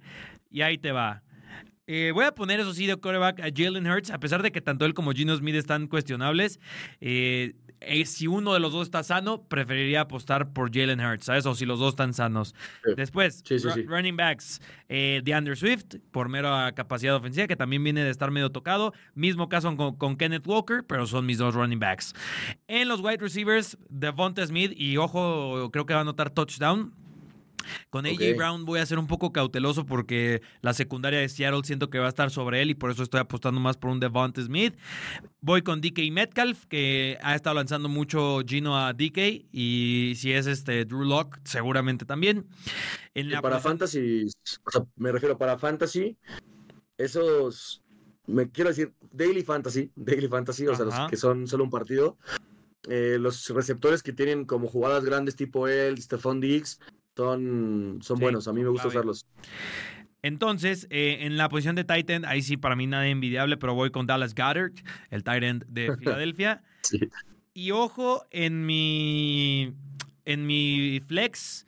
Y 0.51 0.61
ahí 0.61 0.77
te 0.77 0.91
va. 0.91 1.23
Eh, 1.87 2.11
voy 2.13 2.25
a 2.25 2.33
poner, 2.33 2.59
eso 2.59 2.73
sí, 2.73 2.85
de 2.87 2.95
quarterback 2.95 3.39
a 3.41 3.49
Jalen 3.53 3.85
Hurts, 3.87 4.11
a 4.11 4.19
pesar 4.19 4.41
de 4.41 4.51
que 4.51 4.61
tanto 4.61 4.85
él 4.85 4.93
como 4.93 5.11
Gino 5.11 5.35
Smith 5.35 5.55
están 5.55 5.87
cuestionables. 5.87 6.59
eh, 7.01 7.53
eh, 7.85 8.05
si 8.05 8.27
uno 8.27 8.53
de 8.53 8.59
los 8.59 8.71
dos 8.71 8.83
está 8.83 9.03
sano, 9.03 9.43
preferiría 9.43 10.01
apostar 10.01 10.53
por 10.53 10.73
Jalen 10.73 10.99
Hurts, 11.01 11.25
¿sabes? 11.25 11.45
O 11.45 11.55
si 11.55 11.65
los 11.65 11.79
dos 11.79 11.89
están 11.89 12.13
sanos. 12.13 12.55
Sí. 12.83 12.91
Después, 12.95 13.43
Sí, 13.45 13.59
sí, 13.59 13.67
running 13.83 14.15
backs, 14.15 14.61
eh, 14.87 15.21
DeAndre 15.23 15.55
Swift, 15.55 15.97
por 16.11 16.29
mera 16.29 16.71
capacidad 16.73 17.15
ofensiva, 17.15 17.47
que 17.47 17.55
también 17.55 17.83
viene 17.83 18.03
de 18.03 18.09
estar 18.09 18.31
medio 18.31 18.51
tocado. 18.51 18.93
Mismo 19.15 19.49
caso 19.49 19.75
con, 19.75 19.97
con 19.97 20.15
Kenneth 20.15 20.47
Walker, 20.47 20.83
pero 20.87 21.05
son 21.07 21.25
mis 21.25 21.37
dos 21.37 21.55
running 21.55 21.79
backs. 21.79 22.13
En 22.67 22.87
los 22.87 23.01
wide 23.01 23.17
receivers, 23.17 23.77
Devonta 23.89 24.45
Smith, 24.45 24.71
y 24.75 24.97
ojo, 24.97 25.69
creo 25.71 25.85
que 25.85 25.93
va 25.93 25.99
a 25.99 26.03
anotar 26.03 26.29
touchdown. 26.29 26.93
Con 27.89 28.05
AJ. 28.05 28.35
Brown 28.37 28.65
voy 28.65 28.79
a 28.79 28.85
ser 28.85 28.99
un 28.99 29.07
poco 29.07 29.31
cauteloso 29.31 29.85
porque 29.85 30.41
la 30.61 30.73
secundaria 30.73 31.19
de 31.19 31.29
Seattle 31.29 31.61
siento 31.63 31.89
que 31.89 31.99
va 31.99 32.05
a 32.05 32.09
estar 32.09 32.31
sobre 32.31 32.61
él 32.61 32.69
y 32.69 32.75
por 32.75 32.91
eso 32.91 33.03
estoy 33.03 33.19
apostando 33.19 33.59
más 33.59 33.77
por 33.77 33.91
un 33.91 33.99
Devonta 33.99 34.41
Smith. 34.41 34.75
Voy 35.41 35.61
con 35.61 35.81
DK 35.81 36.11
Metcalf, 36.11 36.65
que 36.65 37.17
ha 37.21 37.35
estado 37.35 37.55
lanzando 37.55 37.89
mucho 37.89 38.41
Gino 38.45 38.77
a 38.77 38.93
DK 38.93 39.45
y 39.51 40.13
si 40.15 40.31
es 40.33 40.47
este 40.47 40.85
Drew 40.85 41.03
Lock, 41.03 41.39
seguramente 41.43 42.05
también. 42.05 42.47
En 43.13 43.29
la 43.29 43.41
para 43.41 43.59
fantasy, 43.59 44.27
o 44.65 44.71
sea, 44.71 44.85
me 44.95 45.11
refiero 45.11 45.37
para 45.37 45.57
fantasy, 45.57 46.17
esos, 46.97 47.83
me 48.25 48.49
quiero 48.49 48.69
decir, 48.69 48.93
daily 49.11 49.43
fantasy, 49.43 49.91
daily 49.95 50.27
fantasy, 50.27 50.67
o 50.67 50.75
sea, 50.75 50.85
los 50.85 51.09
que 51.09 51.17
son 51.17 51.47
solo 51.47 51.63
un 51.63 51.69
partido, 51.69 52.17
eh, 52.89 53.17
los 53.19 53.47
receptores 53.49 54.03
que 54.03 54.13
tienen 54.13 54.45
como 54.45 54.67
jugadas 54.67 55.05
grandes 55.05 55.35
tipo 55.35 55.67
él, 55.67 56.01
Stephon 56.01 56.39
Diggs, 56.39 56.79
son, 57.15 57.99
son 58.01 58.17
Sí, 58.17 58.23
buenos, 58.23 58.47
a 58.47 58.53
mí 58.53 58.61
me 58.63 58.69
gusta 58.69 58.87
usarlos. 58.87 59.25
Entonces, 60.21 60.87
eh, 60.89 61.19
en 61.21 61.35
la 61.35 61.49
posición 61.49 61.75
de 61.75 61.83
Titan, 61.83 62.23
ahí 62.25 62.41
sí 62.41 62.55
para 62.55 62.75
mí 62.75 62.87
nada 62.87 63.07
envidiable, 63.07 63.57
pero 63.57 63.75
voy 63.75 63.91
con 63.91 64.07
Dallas 64.07 64.33
Goddard, 64.33 64.71
el 65.09 65.23
tight 65.23 65.43
end 65.43 65.65
de 65.67 65.95
Filadelfia. 65.97 66.63
Sí. 66.81 66.99
Y 67.53 67.71
ojo, 67.71 68.25
en 68.31 68.65
mi, 68.65 69.73
en 70.25 70.47
mi 70.47 71.01
flex, 71.05 71.67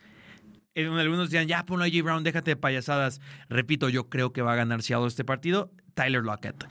en 0.73 0.88
algunos 0.93 1.29
decían, 1.29 1.47
ya 1.47 1.65
ponlo 1.65 1.86
a 1.86 1.89
J. 1.89 2.01
Brown, 2.01 2.23
déjate 2.23 2.51
de 2.51 2.55
payasadas. 2.55 3.21
Repito, 3.49 3.89
yo 3.89 4.10
creo 4.10 4.34
que 4.34 4.41
va 4.41 4.53
a 4.53 4.55
ganar 4.55 4.81
Seattle 4.81 5.08
este 5.08 5.23
partido. 5.23 5.71
Tyler 5.95 6.23
Lockett, 6.23 6.65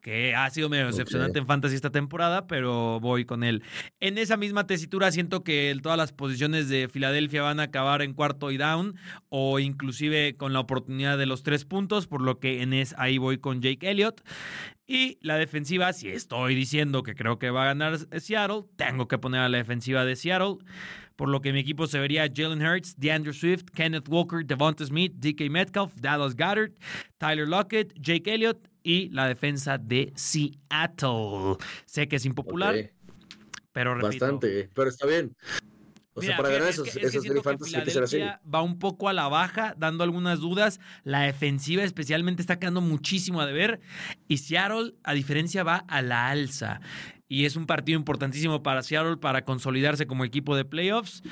que 0.00 0.34
ha 0.34 0.50
sido 0.50 0.68
medio 0.68 0.86
decepcionante 0.86 1.38
en 1.38 1.46
fantasy 1.46 1.76
esta 1.76 1.90
temporada, 1.90 2.46
pero 2.46 2.98
voy 2.98 3.24
con 3.24 3.44
él. 3.44 3.62
En 4.00 4.18
esa 4.18 4.36
misma 4.36 4.66
tesitura 4.66 5.12
siento 5.12 5.44
que 5.44 5.76
todas 5.82 5.98
las 5.98 6.12
posiciones 6.12 6.68
de 6.68 6.88
Filadelfia 6.88 7.42
van 7.42 7.60
a 7.60 7.64
acabar 7.64 8.02
en 8.02 8.14
cuarto 8.14 8.50
y 8.50 8.56
down 8.56 8.96
o 9.28 9.60
inclusive 9.60 10.34
con 10.36 10.52
la 10.52 10.60
oportunidad 10.60 11.18
de 11.18 11.26
los 11.26 11.42
tres 11.42 11.64
puntos, 11.64 12.06
por 12.06 12.22
lo 12.22 12.40
que 12.40 12.62
en 12.62 12.72
es, 12.72 12.94
ahí 12.98 13.18
voy 13.18 13.38
con 13.38 13.60
Jake 13.60 13.88
Elliott. 13.88 14.22
Y 14.86 15.18
la 15.20 15.36
defensiva, 15.36 15.92
si 15.92 16.08
estoy 16.08 16.56
diciendo 16.56 17.04
que 17.04 17.14
creo 17.14 17.38
que 17.38 17.50
va 17.50 17.62
a 17.62 17.66
ganar 17.66 17.98
Seattle, 18.18 18.62
tengo 18.74 19.06
que 19.06 19.18
poner 19.18 19.42
a 19.42 19.48
la 19.48 19.58
defensiva 19.58 20.04
de 20.04 20.16
Seattle. 20.16 20.56
Por 21.14 21.28
lo 21.28 21.42
que 21.42 21.52
mi 21.52 21.60
equipo 21.60 21.86
se 21.86 21.98
vería 21.98 22.30
Jalen 22.34 22.62
Hurts, 22.62 22.98
DeAndre 22.98 23.34
Swift, 23.34 23.66
Kenneth 23.74 24.08
Walker, 24.08 24.44
Devonta 24.44 24.86
Smith, 24.86 25.12
DK 25.16 25.50
Metcalf, 25.50 25.92
Dallas 25.96 26.34
Goddard, 26.34 26.72
Tyler 27.18 27.46
Lockett, 27.46 27.92
Jake 28.00 28.32
Elliott 28.32 28.69
y 28.82 29.08
la 29.10 29.26
defensa 29.26 29.78
de 29.78 30.12
Seattle. 30.16 31.56
Sé 31.86 32.08
que 32.08 32.16
es 32.16 32.24
impopular, 32.24 32.74
Ok, 32.74 32.90
pero 33.72 33.94
repito. 33.94 34.24
Bastante, 34.24 34.68
pero 34.74 34.90
está 34.90 35.06
bien. 35.06 35.36
O 36.12 36.22
sea, 36.22 36.36
para 36.36 36.50
ganar 36.50 36.68
es 36.68 36.74
esos, 36.74 36.84
que- 36.84 36.90
es 36.90 36.96
esos 36.96 37.22
siento 37.22 37.42
daily 37.42 37.92
que 37.92 37.98
así. 38.00 38.18
Va 38.52 38.62
un 38.62 38.78
poco 38.78 39.08
a 39.08 39.12
la 39.12 39.28
baja, 39.28 39.74
dando 39.78 40.02
algunas 40.04 40.40
dudas. 40.40 40.80
La 41.04 41.20
defensiva 41.22 41.82
especialmente 41.84 42.42
está 42.42 42.58
quedando 42.58 42.80
muchísimo 42.80 43.40
a 43.40 43.46
deber. 43.46 43.80
Y 44.28 44.38
Seattle, 44.38 44.94
a 45.04 45.14
diferencia, 45.14 45.62
va 45.62 45.76
a 45.76 46.02
la 46.02 46.28
alza. 46.28 46.80
Y 47.28 47.44
es 47.44 47.54
un 47.54 47.64
partido 47.66 47.96
importantísimo 47.96 48.62
para 48.62 48.82
Seattle 48.82 49.16
para 49.18 49.44
consolidarse 49.44 50.06
como 50.08 50.24
equipo 50.24 50.56
de 50.56 50.64
playoffs. 50.64 51.22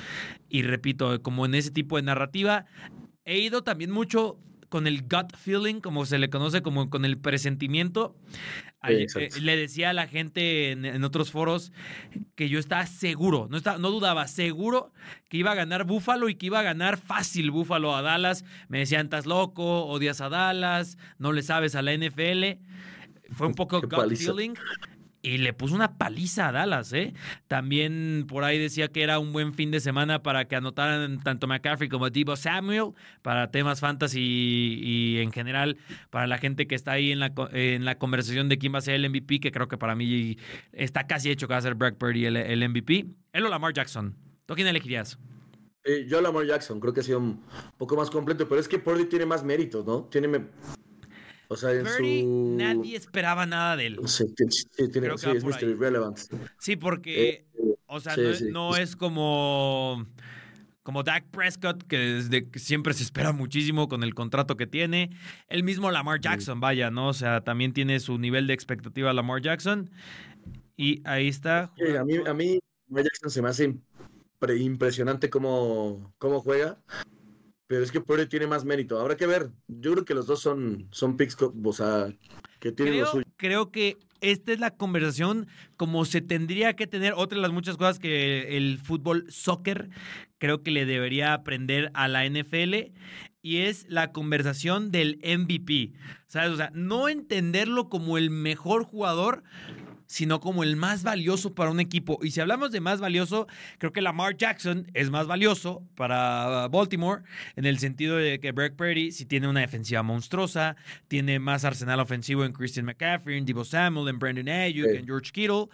Y 0.47 0.61
repito, 0.63 1.21
como 1.21 1.45
en 1.45 1.55
ese 1.55 1.71
tipo 1.71 1.97
de 1.97 2.03
narrativa, 2.03 2.65
he 3.25 3.37
ido 3.39 3.63
también 3.63 3.91
mucho 3.91 4.39
con 4.69 4.87
el 4.87 5.01
gut 5.01 5.35
feeling, 5.35 5.81
como 5.81 6.05
se 6.05 6.17
le 6.17 6.29
conoce, 6.29 6.61
como 6.61 6.89
con 6.89 7.05
el 7.05 7.17
presentimiento. 7.17 8.15
Eh, 8.87 9.07
le 9.41 9.57
decía 9.57 9.89
a 9.89 9.93
la 9.93 10.07
gente 10.07 10.71
en, 10.71 10.85
en 10.85 11.03
otros 11.03 11.31
foros 11.31 11.73
que 12.35 12.47
yo 12.47 12.59
estaba 12.59 12.85
seguro, 12.85 13.47
no, 13.49 13.57
estaba, 13.57 13.77
no 13.77 13.91
dudaba, 13.91 14.25
seguro 14.29 14.93
que 15.27 15.35
iba 15.35 15.51
a 15.51 15.55
ganar 15.55 15.83
Búfalo 15.83 16.29
y 16.29 16.35
que 16.35 16.45
iba 16.45 16.59
a 16.61 16.63
ganar 16.63 16.97
fácil 16.97 17.51
Búfalo 17.51 17.93
a 17.93 18.01
Dallas. 18.01 18.45
Me 18.69 18.79
decían, 18.79 19.07
estás 19.07 19.25
loco, 19.25 19.85
odias 19.85 20.21
a 20.21 20.29
Dallas, 20.29 20.97
no 21.17 21.33
le 21.33 21.41
sabes 21.41 21.75
a 21.75 21.81
la 21.81 21.93
NFL. 21.93 22.59
Fue 23.33 23.47
un 23.47 23.53
poco 23.55 23.81
gut 23.81 23.89
paliza. 23.89 24.31
feeling. 24.33 24.53
Y 25.21 25.37
le 25.39 25.53
puso 25.53 25.75
una 25.75 25.97
paliza 25.97 26.47
a 26.47 26.51
Dallas, 26.53 26.93
¿eh? 26.93 27.13
También 27.47 28.25
por 28.27 28.45
ahí 28.45 28.57
decía 28.57 28.87
que 28.87 29.03
era 29.03 29.19
un 29.19 29.33
buen 29.33 29.53
fin 29.53 29.69
de 29.69 29.81
semana 29.81 30.23
para 30.23 30.45
que 30.45 30.55
anotaran 30.55 31.19
tanto 31.19 31.45
McCaffrey 31.45 31.89
como 31.89 32.09
Debo 32.09 32.37
Samuel 32.37 32.93
para 33.21 33.51
temas 33.51 33.81
fantasy 33.81 34.19
y, 34.21 35.17
en 35.17 35.31
general 35.33 35.77
para 36.09 36.25
la 36.25 36.37
gente 36.37 36.67
que 36.67 36.75
está 36.75 36.93
ahí 36.93 37.11
en 37.11 37.19
la, 37.19 37.33
en 37.51 37.83
la 37.83 37.97
conversación 37.97 38.47
de 38.47 38.57
quién 38.57 38.73
va 38.73 38.77
a 38.77 38.81
ser 38.81 38.95
el 38.95 39.09
MVP, 39.09 39.41
que 39.41 39.51
creo 39.51 39.67
que 39.67 39.77
para 39.77 39.95
mí 39.95 40.37
está 40.71 41.05
casi 41.05 41.29
hecho 41.31 41.47
que 41.47 41.53
va 41.53 41.57
a 41.57 41.63
ser 41.63 41.75
Brock 41.75 41.97
Purdy 41.97 42.25
el, 42.25 42.37
el 42.37 42.69
MVP. 42.69 43.05
Él 43.33 43.45
o 43.45 43.49
Lamar 43.49 43.73
Jackson. 43.73 44.15
¿Tú 44.45 44.55
quién 44.55 44.67
elegirías? 44.67 45.19
Eh, 45.83 46.05
yo 46.07 46.21
Lamar 46.21 46.45
Jackson 46.45 46.79
creo 46.79 46.93
que 46.93 47.01
ha 47.01 47.03
sido 47.03 47.19
un 47.19 47.43
poco 47.77 47.95
más 47.95 48.09
completo, 48.09 48.47
pero 48.47 48.59
es 48.59 48.67
que 48.67 48.79
Purdy 48.79 49.05
tiene 49.05 49.25
más 49.25 49.43
méritos, 49.43 49.85
¿no? 49.85 50.03
Tiene, 50.05 50.45
o 51.49 51.55
sea, 51.57 51.73
en 51.73 51.85
su... 51.85 52.55
nadie 52.57 52.95
esperaba 52.95 53.45
nada 53.45 53.75
de 53.75 53.87
él. 53.87 53.99
Sí, 54.05 54.23
tiene- 54.35 54.51
sí, 54.51 54.65
tiene- 54.75 55.07
Creo 55.07 55.15
que 55.15 55.17
sí, 55.21 55.27
va 55.27 55.33
es 55.33 55.43
por 55.43 55.53
Mr. 55.53 55.63
ahí. 55.65 55.69
Irrelevant. 55.71 56.17
Sí, 56.59 56.75
porque, 56.77 57.29
Eh, 57.29 57.45
o 57.87 57.99
sea, 57.99 58.15
sí, 58.15 58.21
no, 58.21 58.29
es- 58.29 58.37
sí. 58.39 58.45
no 58.51 58.75
es 58.77 58.95
como, 58.95 60.05
como 60.83 61.03
Dak 61.03 61.25
Prescott, 61.31 61.83
que 61.87 61.97
desde 61.97 62.49
que 62.49 62.59
siempre 62.59 62.93
se 62.93 63.03
espera 63.03 63.31
muchísimo 63.31 63.87
con 63.89 64.03
el 64.03 64.13
contrato 64.15 64.55
que 64.57 64.67
tiene. 64.67 65.09
El 65.47 65.63
mismo 65.63 65.91
Lamar 65.91 66.19
Jackson, 66.21 66.59
vaya, 66.59 66.89
¿no? 66.91 67.09
O 67.09 67.13
sea, 67.13 67.41
también 67.43 67.73
tiene 67.73 67.99
su 67.99 68.17
nivel 68.17 68.47
de 68.47 68.53
expectativa 68.53 69.11
Lamar 69.13 69.41
Jackson. 69.41 69.89
Y 70.77 71.01
ahí 71.03 71.27
está. 71.27 71.71
A 71.99 72.03
mí, 72.05 72.15
a 72.25 72.33
mí 72.33 72.59
Lamar 72.87 73.03
Jackson 73.03 73.29
se 73.29 73.41
me 73.41 73.49
hace 73.49 73.69
impre- 74.39 74.61
impresionante 74.61 75.29
cómo, 75.29 76.13
cómo 76.17 76.39
juega, 76.41 76.77
pero 77.69 77.83
es 77.83 77.91
que 77.91 78.01
Purdy 78.01 78.25
tiene 78.25 78.47
más 78.47 78.65
mérito. 78.65 78.99
Habrá 78.99 79.15
que 79.15 79.27
ver. 79.27 79.51
Yo 79.67 79.91
creo 79.91 80.03
que 80.03 80.15
los 80.15 80.25
dos 80.25 80.39
son, 80.39 80.87
son 80.89 81.15
picks, 81.17 81.37
o 81.39 81.71
sea, 81.71 82.11
que 82.59 82.71
tienen 82.71 82.95
lo 82.95 83.01
Creo, 83.01 83.11
suyo. 83.11 83.25
creo 83.37 83.71
que 83.71 83.97
esta 84.21 84.53
es 84.53 84.59
la 84.59 84.71
conversación 84.71 85.47
como 85.77 86.03
se 86.05 86.21
tendría 86.21 86.75
que 86.75 86.87
tener. 86.87 87.13
Otra 87.15 87.35
de 87.35 87.43
las 87.43 87.51
muchas 87.51 87.77
cosas 87.77 87.99
que 87.99 88.57
el 88.57 88.79
fútbol 88.79 89.27
soccer 89.29 89.91
creo 90.39 90.63
que 90.63 90.71
le 90.71 90.87
debería 90.87 91.35
aprender 91.35 91.91
a 91.93 92.07
la 92.07 92.27
NFL 92.27 92.91
y 93.43 93.57
es 93.57 93.85
la 93.87 94.11
conversación 94.13 94.89
del 94.89 95.19
MVP. 95.23 95.91
¿Sabes? 96.25 96.49
O 96.49 96.57
sea, 96.57 96.71
no 96.73 97.07
entenderlo 97.07 97.87
como 97.87 98.17
el 98.17 98.31
mejor 98.31 98.83
jugador, 98.83 99.43
sino 100.09 100.39
como 100.39 100.63
el 100.63 100.75
más 100.75 101.03
valioso 101.03 101.53
para 101.53 101.69
un 101.69 101.79
equipo. 101.79 102.17
Y 102.23 102.31
si 102.31 102.41
hablamos 102.41 102.71
de 102.71 102.81
más 102.81 102.99
valioso, 102.99 103.45
creo 103.77 103.93
que 103.93 104.01
Lamar 104.01 104.35
Jackson 104.35 104.89
es 104.95 105.11
más 105.11 105.27
valioso 105.27 105.83
para 105.95 106.67
Baltimore 106.67 107.21
en 107.55 107.65
el 107.65 107.77
sentido 107.77 108.17
de 108.17 108.39
que 108.39 108.51
Brock 108.51 108.73
Purdy 108.75 109.11
si 109.11 109.25
tiene 109.27 109.47
una 109.47 109.59
defensiva 109.59 110.01
monstruosa, 110.01 110.75
tiene 111.07 111.37
más 111.37 111.63
arsenal 111.63 111.99
ofensivo 111.99 112.43
en 112.43 112.53
Christian 112.53 112.87
McCaffrey, 112.87 113.37
en 113.37 113.45
Debo 113.45 113.63
Samuel, 113.63 114.07
en 114.09 114.17
Brandon 114.17 114.49
Ayuk, 114.49 114.87
Sí. 114.89 114.97
en 114.97 115.05
George 115.05 115.31
Kittle. 115.31 115.65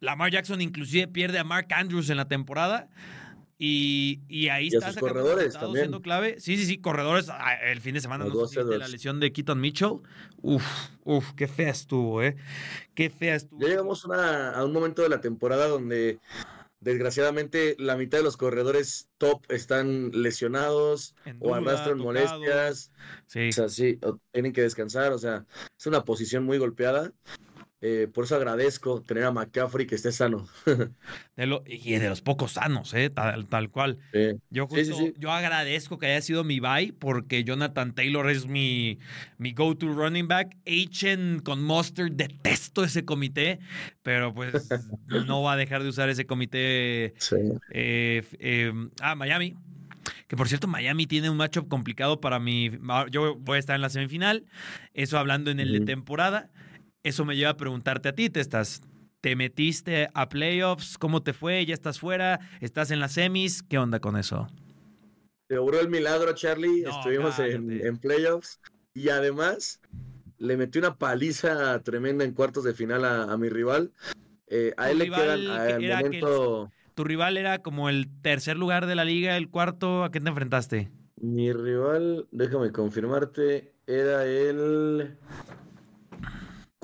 Lamar 0.00 0.30
Jackson 0.30 0.60
inclusive 0.60 1.08
pierde 1.08 1.38
a 1.38 1.44
Mark 1.44 1.68
Andrews 1.74 2.10
en 2.10 2.18
la 2.18 2.28
temporada. 2.28 2.88
Y, 3.58 4.20
y 4.28 4.48
ahí 4.48 4.68
Y 4.70 4.74
está 4.76 4.90
sus 4.92 5.00
corredores 5.00 5.54
también. 5.54 5.84
siendo 5.84 6.02
clave. 6.02 6.40
Sí, 6.40 6.56
sí, 6.56 6.66
sí, 6.66 6.78
corredores. 6.78 7.28
ah, 7.30 7.54
El 7.54 7.80
fin 7.80 7.94
de 7.94 8.00
semana 8.00 8.24
viste 8.24 8.64
la 8.64 8.88
lesión 8.88 9.20
de 9.20 9.32
Keaton 9.32 9.60
Mitchell. 9.60 10.00
Uf, 10.42 10.64
uf, 11.04 11.32
qué 11.34 11.46
fea 11.46 11.70
estuvo, 11.70 12.22
¿eh? 12.22 12.36
Qué 12.94 13.10
fea 13.10 13.36
estuvo. 13.36 13.60
Ya 13.60 13.68
llegamos 13.68 14.04
una- 14.04 14.50
a 14.50 14.64
un 14.64 14.72
momento 14.72 15.02
de 15.02 15.08
la 15.08 15.20
temporada 15.20 15.68
donde 15.68 16.18
desgraciadamente 16.80 17.76
la 17.78 17.96
mitad 17.96 18.18
de 18.18 18.24
los 18.24 18.36
corredores 18.36 19.08
top 19.18 19.42
están 19.48 20.10
lesionados 20.12 21.14
En 21.24 21.38
o 21.40 21.46
duda, 21.48 21.56
arrastran 21.58 21.98
molestias. 21.98 22.90
Sí. 23.26 23.48
O 23.48 23.52
sea, 23.52 23.68
sí, 23.68 23.98
o 24.02 24.18
tienen 24.32 24.52
que 24.52 24.62
descansar. 24.62 25.12
O 25.12 25.18
sea, 25.18 25.46
es 25.78 25.86
una 25.86 26.04
posición 26.04 26.44
muy 26.44 26.58
golpeada. 26.58 27.12
Eh, 27.86 28.08
por 28.10 28.24
eso 28.24 28.34
agradezco 28.36 29.02
tener 29.02 29.24
a 29.24 29.30
McCaffrey 29.30 29.86
que 29.86 29.94
esté 29.94 30.10
sano. 30.10 30.48
De 31.36 31.46
lo- 31.46 31.62
y 31.66 31.92
de 31.98 32.08
los 32.08 32.22
pocos 32.22 32.52
sanos, 32.52 32.94
¿eh? 32.94 33.10
Tal, 33.10 33.46
tal 33.46 33.68
cual. 33.70 33.98
Sí. 34.10 34.30
Yo, 34.48 34.66
Sí, 34.70 34.86
sí, 34.86 34.90
justo- 34.92 35.06
sí. 35.08 35.14
yo 35.18 35.30
agradezco 35.32 35.98
que 35.98 36.06
haya 36.06 36.22
sido 36.22 36.44
mi 36.44 36.60
bye 36.60 36.94
porque 36.98 37.44
Jonathan 37.44 37.94
Taylor 37.94 38.30
es 38.30 38.46
mi, 38.46 38.98
mi 39.36 39.52
go-to 39.52 39.88
running 39.92 40.28
back. 40.28 40.56
Achen 40.66 41.40
con 41.44 41.62
Monster, 41.62 42.10
detesto 42.10 42.84
ese 42.84 43.04
comité, 43.04 43.58
pero 44.02 44.32
pues 44.32 44.52
no 45.28 45.42
va 45.42 45.52
a 45.52 45.56
dejar 45.56 45.82
de 45.82 45.90
usar 45.90 46.08
ese 46.08 46.24
comité. 46.24 47.12
Eh, 47.70 48.22
eh, 48.38 48.72
ah, 49.02 49.14
Miami. 49.14 49.56
Que 50.28 50.36
por 50.36 50.48
cierto, 50.48 50.68
Miami 50.68 51.06
tiene 51.06 51.28
un 51.28 51.36
matchup 51.36 51.68
complicado 51.68 52.18
para 52.20 52.38
mí. 52.38 52.70
Yo 53.10 53.34
voy 53.36 53.56
a 53.56 53.58
estar 53.58 53.76
en 53.76 53.82
la 53.82 53.90
semifinal. 53.90 54.44
Eso 54.94 55.18
hablando 55.18 55.50
en 55.50 55.60
el 55.60 55.70
de 55.72 55.78
Ujú. 55.78 55.84
temporada. 55.84 56.48
Eso 57.04 57.26
me 57.26 57.36
lleva 57.36 57.50
a 57.50 57.56
preguntarte 57.58 58.08
a 58.08 58.14
ti, 58.14 58.30
¿te 58.30 58.40
estás? 58.40 58.80
¿Te 59.20 59.36
metiste 59.36 60.08
a 60.14 60.28
playoffs? 60.30 60.96
¿Cómo 60.96 61.22
te 61.22 61.34
fue? 61.34 61.64
¿Ya 61.66 61.74
estás 61.74 62.00
fuera? 62.00 62.40
¿Estás 62.62 62.90
en 62.90 62.98
las 62.98 63.12
semis? 63.12 63.62
¿Qué 63.62 63.76
onda 63.76 64.00
con 64.00 64.16
eso? 64.16 64.48
Se 65.48 65.54
logró 65.56 65.80
el 65.80 65.90
milagro, 65.90 66.32
Charlie. 66.32 66.80
No, 66.82 66.88
Estuvimos 66.88 67.38
en, 67.40 67.98
playoffs. 67.98 68.58
Y 68.94 69.10
además, 69.10 69.82
le 70.38 70.56
metí 70.56 70.78
una 70.78 70.96
paliza 70.96 71.78
tremenda 71.82 72.24
en 72.24 72.32
cuartos 72.32 72.64
de 72.64 72.72
final 72.72 73.04
a, 73.04 73.24
a 73.24 73.36
mi 73.36 73.50
rival. 73.50 73.92
Eh, 74.46 74.72
a 74.78 74.90
él 74.90 74.98
le 74.98 75.10
quedan 75.10 75.40
que 75.40 75.50
al 75.74 75.84
el- 75.84 75.96
momento. 76.06 76.72
Tu 76.94 77.04
rival 77.04 77.36
era 77.36 77.58
como 77.58 77.90
el 77.90 78.08
tercer 78.22 78.56
lugar 78.56 78.86
de 78.86 78.94
la 78.94 79.04
liga, 79.04 79.36
el 79.36 79.50
cuarto. 79.50 80.04
¿A 80.04 80.10
qué 80.10 80.20
te 80.22 80.28
enfrentaste? 80.30 80.90
Mi 81.20 81.52
rival, 81.52 82.28
déjame 82.30 82.72
confirmarte, 82.72 83.74
era 83.86 84.24
el 84.24 85.18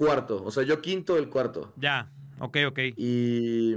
cuarto. 0.01 0.43
O 0.43 0.51
sea, 0.51 0.63
yo 0.63 0.81
quinto, 0.81 1.19
el 1.19 1.29
cuarto. 1.29 1.75
Ya, 1.77 2.11
ok, 2.39 2.57
ok. 2.69 2.79
Y, 2.97 3.75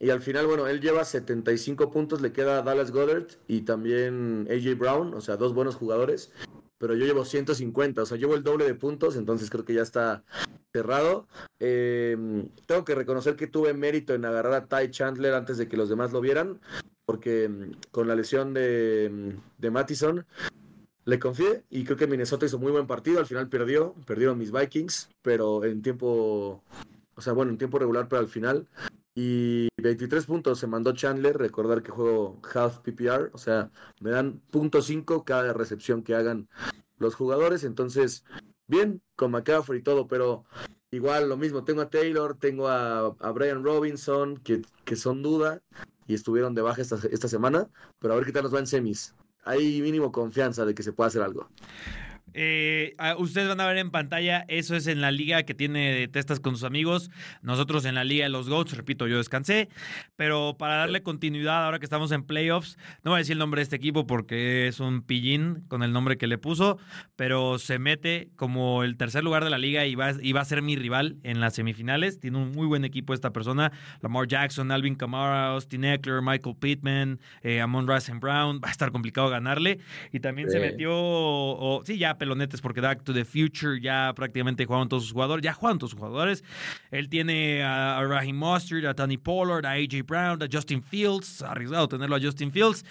y 0.00 0.10
al 0.10 0.20
final, 0.20 0.48
bueno, 0.48 0.66
él 0.66 0.80
lleva 0.80 1.04
75 1.04 1.88
puntos, 1.92 2.20
le 2.20 2.32
queda 2.32 2.62
Dallas 2.62 2.90
Goddard 2.90 3.28
y 3.46 3.60
también 3.60 4.48
AJ 4.50 4.76
Brown, 4.76 5.14
o 5.14 5.20
sea, 5.20 5.36
dos 5.36 5.54
buenos 5.54 5.76
jugadores. 5.76 6.32
Pero 6.78 6.96
yo 6.96 7.06
llevo 7.06 7.24
150, 7.24 8.02
o 8.02 8.06
sea, 8.06 8.18
llevo 8.18 8.34
el 8.34 8.42
doble 8.42 8.64
de 8.64 8.74
puntos, 8.74 9.14
entonces 9.14 9.50
creo 9.50 9.64
que 9.64 9.74
ya 9.74 9.82
está 9.82 10.24
cerrado. 10.72 11.28
Eh, 11.60 12.16
tengo 12.66 12.84
que 12.84 12.96
reconocer 12.96 13.36
que 13.36 13.46
tuve 13.46 13.72
mérito 13.72 14.14
en 14.14 14.24
agarrar 14.24 14.54
a 14.54 14.66
Ty 14.66 14.90
Chandler 14.90 15.34
antes 15.34 15.58
de 15.58 15.68
que 15.68 15.76
los 15.76 15.88
demás 15.88 16.12
lo 16.12 16.20
vieran, 16.20 16.58
porque 17.04 17.48
mm, 17.48 17.90
con 17.92 18.08
la 18.08 18.16
lesión 18.16 18.52
de, 18.52 19.08
mm, 19.12 19.60
de 19.62 19.70
Mattison 19.70 20.26
le 21.04 21.18
confié 21.18 21.64
y 21.70 21.84
creo 21.84 21.96
que 21.96 22.06
Minnesota 22.06 22.46
hizo 22.46 22.58
muy 22.58 22.72
buen 22.72 22.86
partido. 22.86 23.18
Al 23.18 23.26
final 23.26 23.48
perdió, 23.48 23.94
perdieron 24.06 24.38
mis 24.38 24.52
Vikings, 24.52 25.10
pero 25.22 25.64
en 25.64 25.82
tiempo, 25.82 26.62
o 27.14 27.20
sea, 27.20 27.32
bueno, 27.32 27.50
en 27.50 27.58
tiempo 27.58 27.78
regular, 27.78 28.08
pero 28.08 28.20
al 28.20 28.28
final. 28.28 28.68
Y 29.14 29.68
23 29.76 30.24
puntos 30.26 30.58
se 30.58 30.66
mandó 30.66 30.92
Chandler. 30.92 31.36
Recordar 31.36 31.82
que 31.82 31.90
juego 31.90 32.40
half 32.54 32.78
PPR, 32.78 33.30
o 33.32 33.38
sea, 33.38 33.70
me 34.00 34.10
dan 34.10 34.40
.5 34.50 35.24
cada 35.24 35.52
recepción 35.52 36.02
que 36.02 36.14
hagan 36.14 36.48
los 36.98 37.14
jugadores. 37.14 37.64
Entonces, 37.64 38.24
bien, 38.66 39.02
con 39.16 39.32
McCaffrey 39.32 39.80
y 39.80 39.82
todo, 39.82 40.06
pero 40.06 40.44
igual 40.90 41.28
lo 41.28 41.36
mismo. 41.36 41.64
Tengo 41.64 41.82
a 41.82 41.90
Taylor, 41.90 42.38
tengo 42.38 42.68
a, 42.68 43.10
Brian 43.34 43.64
Robinson, 43.64 44.36
que, 44.38 44.62
que 44.84 44.96
son 44.96 45.22
duda 45.22 45.62
y 46.06 46.14
estuvieron 46.14 46.54
de 46.54 46.62
baja 46.62 46.80
esta, 46.82 46.98
esta 47.10 47.28
semana, 47.28 47.68
pero 47.98 48.14
a 48.14 48.16
ver 48.16 48.26
qué 48.26 48.32
tal 48.32 48.44
nos 48.44 48.54
va 48.54 48.60
en 48.60 48.66
semis. 48.66 49.14
Hay 49.44 49.80
mínimo 49.82 50.12
confianza 50.12 50.64
de 50.64 50.74
que 50.74 50.82
se 50.82 50.92
pueda 50.92 51.08
hacer 51.08 51.22
algo. 51.22 51.48
Eh, 52.34 52.94
ah, 52.98 53.14
ustedes 53.18 53.48
van 53.48 53.60
a 53.60 53.66
ver 53.66 53.78
en 53.78 53.90
pantalla, 53.90 54.44
eso 54.48 54.74
es 54.76 54.86
en 54.86 55.00
la 55.00 55.10
liga 55.10 55.42
que 55.42 55.54
tiene 55.54 55.92
de 55.94 56.08
testas 56.08 56.40
con 56.40 56.54
sus 56.54 56.64
amigos. 56.64 57.10
Nosotros 57.42 57.84
en 57.84 57.94
la 57.94 58.04
liga 58.04 58.24
de 58.24 58.30
los 58.30 58.48
GOATs, 58.48 58.76
repito, 58.76 59.06
yo 59.06 59.18
descansé. 59.18 59.68
Pero 60.16 60.56
para 60.58 60.76
darle 60.76 61.02
continuidad, 61.02 61.64
ahora 61.64 61.78
que 61.78 61.86
estamos 61.86 62.12
en 62.12 62.22
playoffs, 62.24 62.76
no 63.04 63.10
voy 63.12 63.18
a 63.18 63.18
decir 63.18 63.32
el 63.34 63.38
nombre 63.38 63.60
de 63.60 63.64
este 63.64 63.76
equipo 63.76 64.06
porque 64.06 64.68
es 64.68 64.80
un 64.80 65.02
pillín 65.02 65.64
con 65.68 65.82
el 65.82 65.92
nombre 65.92 66.16
que 66.16 66.26
le 66.26 66.38
puso, 66.38 66.78
pero 67.16 67.58
se 67.58 67.78
mete 67.78 68.30
como 68.36 68.82
el 68.84 68.96
tercer 68.96 69.24
lugar 69.24 69.44
de 69.44 69.50
la 69.50 69.58
liga 69.58 69.86
y 69.86 69.94
va, 69.94 70.12
y 70.20 70.32
va 70.32 70.40
a 70.40 70.44
ser 70.44 70.62
mi 70.62 70.76
rival 70.76 71.16
en 71.22 71.40
las 71.40 71.54
semifinales. 71.54 72.20
Tiene 72.20 72.38
un 72.38 72.52
muy 72.52 72.66
buen 72.66 72.84
equipo 72.84 73.14
esta 73.14 73.32
persona. 73.32 73.72
Lamar 74.00 74.26
Jackson, 74.26 74.70
Alvin 74.70 74.94
Kamara, 74.94 75.48
Austin 75.48 75.84
Eckler, 75.84 76.22
Michael 76.22 76.56
Pittman, 76.58 77.20
eh, 77.42 77.60
Amon 77.60 77.86
Rasen 77.86 78.20
Brown. 78.20 78.60
Va 78.62 78.68
a 78.68 78.70
estar 78.72 78.92
complicado 78.92 79.28
ganarle. 79.28 79.78
Y 80.12 80.20
también 80.20 80.50
se 80.50 80.58
metió, 80.60 80.90
o- 80.94 81.82
sí, 81.84 81.98
ya 81.98 82.18
pelonetes 82.22 82.60
porque 82.60 82.80
Back 82.80 83.02
to 83.02 83.12
the 83.12 83.24
Future 83.24 83.80
ya 83.80 84.12
prácticamente 84.14 84.64
jugaron 84.64 84.88
todos 84.88 85.02
sus 85.02 85.12
jugadores, 85.12 85.42
ya 85.42 85.52
jugaron 85.52 85.80
todos 85.80 85.90
sus 85.90 85.98
jugadores. 85.98 86.44
Él 86.92 87.08
tiene 87.08 87.64
a, 87.64 87.98
a 87.98 88.04
Raheem 88.06 88.36
Mostert, 88.36 88.84
a 88.84 88.94
Tony 88.94 89.16
Pollard, 89.16 89.66
a 89.66 89.72
AJ 89.72 90.04
Brown, 90.06 90.40
a 90.40 90.46
Justin 90.50 90.84
Fields, 90.84 91.42
arriesgado 91.42 91.88
tenerlo 91.88 92.14
a 92.14 92.20
Justin 92.20 92.52
Fields. 92.52 92.84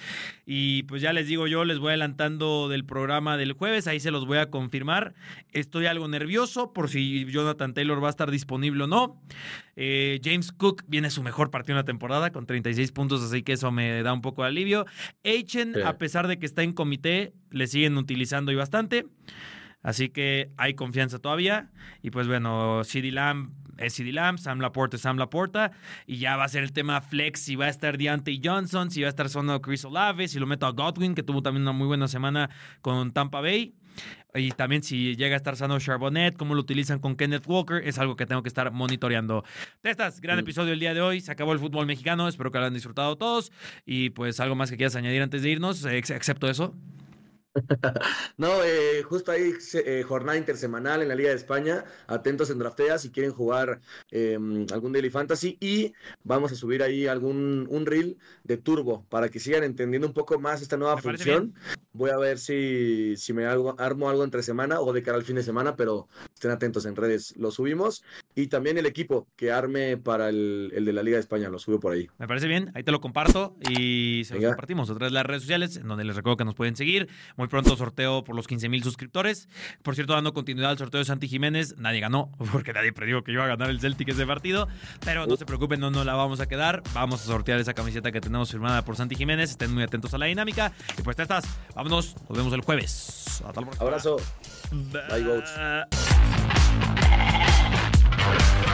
Y 0.45 0.83
pues 0.83 1.01
ya 1.01 1.13
les 1.13 1.27
digo 1.27 1.47
yo, 1.47 1.63
les 1.63 1.79
voy 1.79 1.89
adelantando 1.89 2.67
del 2.67 2.83
programa 2.83 3.37
del 3.37 3.53
jueves, 3.53 3.87
ahí 3.87 4.01
se 4.01 4.11
los 4.11 4.25
voy 4.25 4.39
a 4.39 4.49
confirmar. 4.49 5.13
Estoy 5.51 5.85
algo 5.85 6.07
nervioso 6.07 6.73
por 6.73 6.89
si 6.89 7.25
Jonathan 7.25 7.73
Taylor 7.73 8.01
va 8.01 8.07
a 8.07 8.11
estar 8.11 8.31
disponible 8.31 8.83
o 8.85 8.87
no. 8.87 9.21
Eh, 9.75 10.19
James 10.23 10.51
Cook 10.51 10.83
viene 10.87 11.09
su 11.09 11.23
mejor 11.23 11.51
partido 11.51 11.73
en 11.73 11.77
la 11.77 11.85
temporada 11.85 12.31
con 12.31 12.45
36 12.45 12.91
puntos, 12.91 13.21
así 13.21 13.43
que 13.43 13.53
eso 13.53 13.71
me 13.71 14.03
da 14.03 14.13
un 14.13 14.21
poco 14.21 14.43
de 14.43 14.49
alivio. 14.49 14.85
Sí. 15.23 15.59
a 15.85 15.97
pesar 15.97 16.27
de 16.27 16.39
que 16.39 16.45
está 16.45 16.63
en 16.63 16.71
comité, 16.71 17.33
le 17.49 17.67
siguen 17.67 17.97
utilizando 17.97 18.51
y 18.51 18.55
bastante. 18.55 19.05
Así 19.83 20.09
que 20.09 20.51
hay 20.57 20.75
confianza 20.75 21.19
todavía. 21.19 21.71
Y 22.01 22.11
pues 22.11 22.27
bueno, 22.27 22.83
CD 22.83 23.11
Lamb 23.11 23.51
es 23.77 23.93
CD 23.93 24.11
Lamb, 24.11 24.37
Sam 24.37 24.59
Laporta 24.59 24.95
es 24.95 25.01
Sam 25.01 25.17
Laporta. 25.17 25.71
Y 26.05 26.17
ya 26.17 26.37
va 26.37 26.45
a 26.45 26.49
ser 26.49 26.63
el 26.63 26.71
tema 26.71 27.01
flex 27.01 27.41
si 27.41 27.55
va 27.55 27.65
a 27.65 27.69
estar 27.69 27.97
Deontay 27.97 28.39
Johnson, 28.43 28.91
si 28.91 29.01
va 29.01 29.07
a 29.07 29.09
estar 29.09 29.29
sonando 29.29 29.61
Chris 29.61 29.83
Olave, 29.85 30.27
si 30.27 30.39
lo 30.39 30.47
meto 30.47 30.65
a 30.65 30.71
Godwin, 30.71 31.15
que 31.15 31.23
tuvo 31.23 31.41
también 31.41 31.63
una 31.63 31.71
muy 31.71 31.87
buena 31.87 32.07
semana 32.07 32.49
con 32.81 33.11
Tampa 33.11 33.41
Bay. 33.41 33.73
Y 34.33 34.51
también 34.51 34.81
si 34.83 35.15
llega 35.15 35.35
a 35.35 35.37
estar 35.37 35.55
sano 35.57 35.79
Charbonnet, 35.79 36.37
cómo 36.37 36.55
lo 36.55 36.61
utilizan 36.61 36.99
con 36.99 37.15
Kenneth 37.15 37.43
Walker, 37.47 37.81
es 37.85 37.99
algo 37.99 38.15
que 38.15 38.25
tengo 38.25 38.41
que 38.43 38.47
estar 38.49 38.71
monitoreando. 38.71 39.43
Testas, 39.81 40.21
gran 40.21 40.39
episodio 40.39 40.73
el 40.73 40.79
día 40.79 40.93
de 40.93 41.01
hoy. 41.01 41.19
Se 41.21 41.31
acabó 41.31 41.53
el 41.53 41.59
fútbol 41.59 41.85
mexicano, 41.85 42.27
espero 42.27 42.51
que 42.51 42.57
lo 42.57 42.63
hayan 42.65 42.73
disfrutado 42.73 43.17
todos. 43.17 43.51
Y 43.85 44.11
pues 44.11 44.39
algo 44.39 44.55
más 44.55 44.69
que 44.71 44.77
quieras 44.77 44.95
añadir 44.95 45.21
antes 45.21 45.41
de 45.41 45.49
irnos, 45.49 45.83
ex- 45.85 46.11
excepto 46.11 46.49
eso. 46.49 46.73
No, 48.37 48.63
eh, 48.63 49.03
justo 49.03 49.31
ahí 49.31 49.53
eh, 49.73 50.03
jornada 50.07 50.37
intersemanal 50.37 51.01
en 51.01 51.07
la 51.09 51.15
Liga 51.15 51.29
de 51.29 51.35
España. 51.35 51.83
Atentos 52.07 52.49
en 52.49 52.59
Draftea 52.59 52.97
si 52.97 53.11
quieren 53.11 53.31
jugar 53.31 53.81
eh, 54.09 54.37
algún 54.73 54.91
Daily 54.93 55.09
Fantasy. 55.09 55.57
Y 55.59 55.93
vamos 56.23 56.51
a 56.51 56.55
subir 56.55 56.81
ahí 56.83 57.07
algún 57.07 57.67
un 57.69 57.85
reel 57.85 58.17
de 58.43 58.57
Turbo 58.57 59.05
para 59.09 59.29
que 59.29 59.39
sigan 59.39 59.63
entendiendo 59.63 60.07
un 60.07 60.13
poco 60.13 60.39
más 60.39 60.61
esta 60.61 60.77
nueva 60.77 60.97
función. 60.97 61.53
Voy 61.93 62.09
a 62.09 62.17
ver 62.17 62.39
si, 62.39 63.15
si 63.17 63.33
me 63.33 63.45
algo- 63.45 63.75
armo 63.79 64.09
algo 64.09 64.23
entre 64.23 64.43
semana 64.43 64.79
o 64.79 64.93
de 64.93 65.03
cara 65.03 65.17
al 65.17 65.23
fin 65.23 65.35
de 65.35 65.43
semana, 65.43 65.75
pero 65.75 66.07
estén 66.33 66.51
atentos 66.51 66.85
en 66.85 66.95
redes. 66.95 67.35
Lo 67.37 67.51
subimos. 67.51 68.03
Y 68.33 68.47
también 68.47 68.77
el 68.77 68.85
equipo 68.85 69.27
que 69.35 69.51
arme 69.51 69.97
para 69.97 70.29
el, 70.29 70.71
el 70.73 70.85
de 70.85 70.93
la 70.93 71.03
Liga 71.03 71.17
de 71.17 71.21
España. 71.21 71.49
Lo 71.49 71.59
subo 71.59 71.79
por 71.79 71.93
ahí. 71.93 72.07
Me 72.17 72.27
parece 72.27 72.47
bien, 72.47 72.71
ahí 72.75 72.83
te 72.83 72.91
lo 72.91 73.01
comparto 73.01 73.57
y 73.69 74.23
se 74.25 74.35
los 74.35 74.45
compartimos 74.45 74.89
a 74.89 74.93
través 74.95 75.11
de 75.11 75.15
las 75.15 75.25
redes 75.25 75.41
sociales, 75.43 75.75
en 75.77 75.87
donde 75.87 76.05
les 76.05 76.15
recuerdo 76.15 76.37
que 76.37 76.45
nos 76.45 76.55
pueden 76.55 76.75
seguir. 76.75 77.09
Muy 77.41 77.47
pronto 77.47 77.75
sorteo 77.75 78.23
por 78.23 78.35
los 78.35 78.45
15 78.45 78.69
mil 78.69 78.83
suscriptores. 78.83 79.49
Por 79.81 79.95
cierto, 79.95 80.13
dando 80.13 80.31
continuidad 80.31 80.69
al 80.69 80.77
sorteo 80.77 80.99
de 80.99 81.05
Santi 81.05 81.27
Jiménez, 81.27 81.75
nadie 81.79 81.99
ganó, 81.99 82.29
porque 82.51 82.71
nadie 82.71 82.93
predijo 82.93 83.23
que 83.23 83.31
iba 83.31 83.45
a 83.45 83.47
ganar 83.47 83.71
el 83.71 83.79
Celtic 83.79 84.09
ese 84.09 84.27
partido. 84.27 84.67
Pero 85.03 85.25
no 85.25 85.35
se 85.37 85.47
preocupen, 85.47 85.79
no 85.79 85.89
nos 85.89 86.05
la 86.05 86.13
vamos 86.13 86.39
a 86.39 86.45
quedar. 86.45 86.83
Vamos 86.93 87.23
a 87.23 87.25
sortear 87.25 87.59
esa 87.59 87.73
camiseta 87.73 88.11
que 88.11 88.21
tenemos 88.21 88.51
firmada 88.51 88.85
por 88.85 88.95
Santi 88.95 89.15
Jiménez. 89.15 89.49
Estén 89.49 89.73
muy 89.73 89.81
atentos 89.81 90.13
a 90.13 90.19
la 90.19 90.27
dinámica. 90.27 90.71
Y 90.99 91.01
pues, 91.01 91.17
estás, 91.17 91.45
vámonos, 91.73 92.15
nos 92.29 92.37
vemos 92.37 92.53
el 92.53 92.61
jueves. 92.61 93.41
Hasta 93.43 93.59
la 93.59 93.65
próxima. 93.65 93.87
Abrazo. 93.87 94.17
Bye, 94.69 95.23
Goats. 95.23 95.55
Bye. 98.37 98.70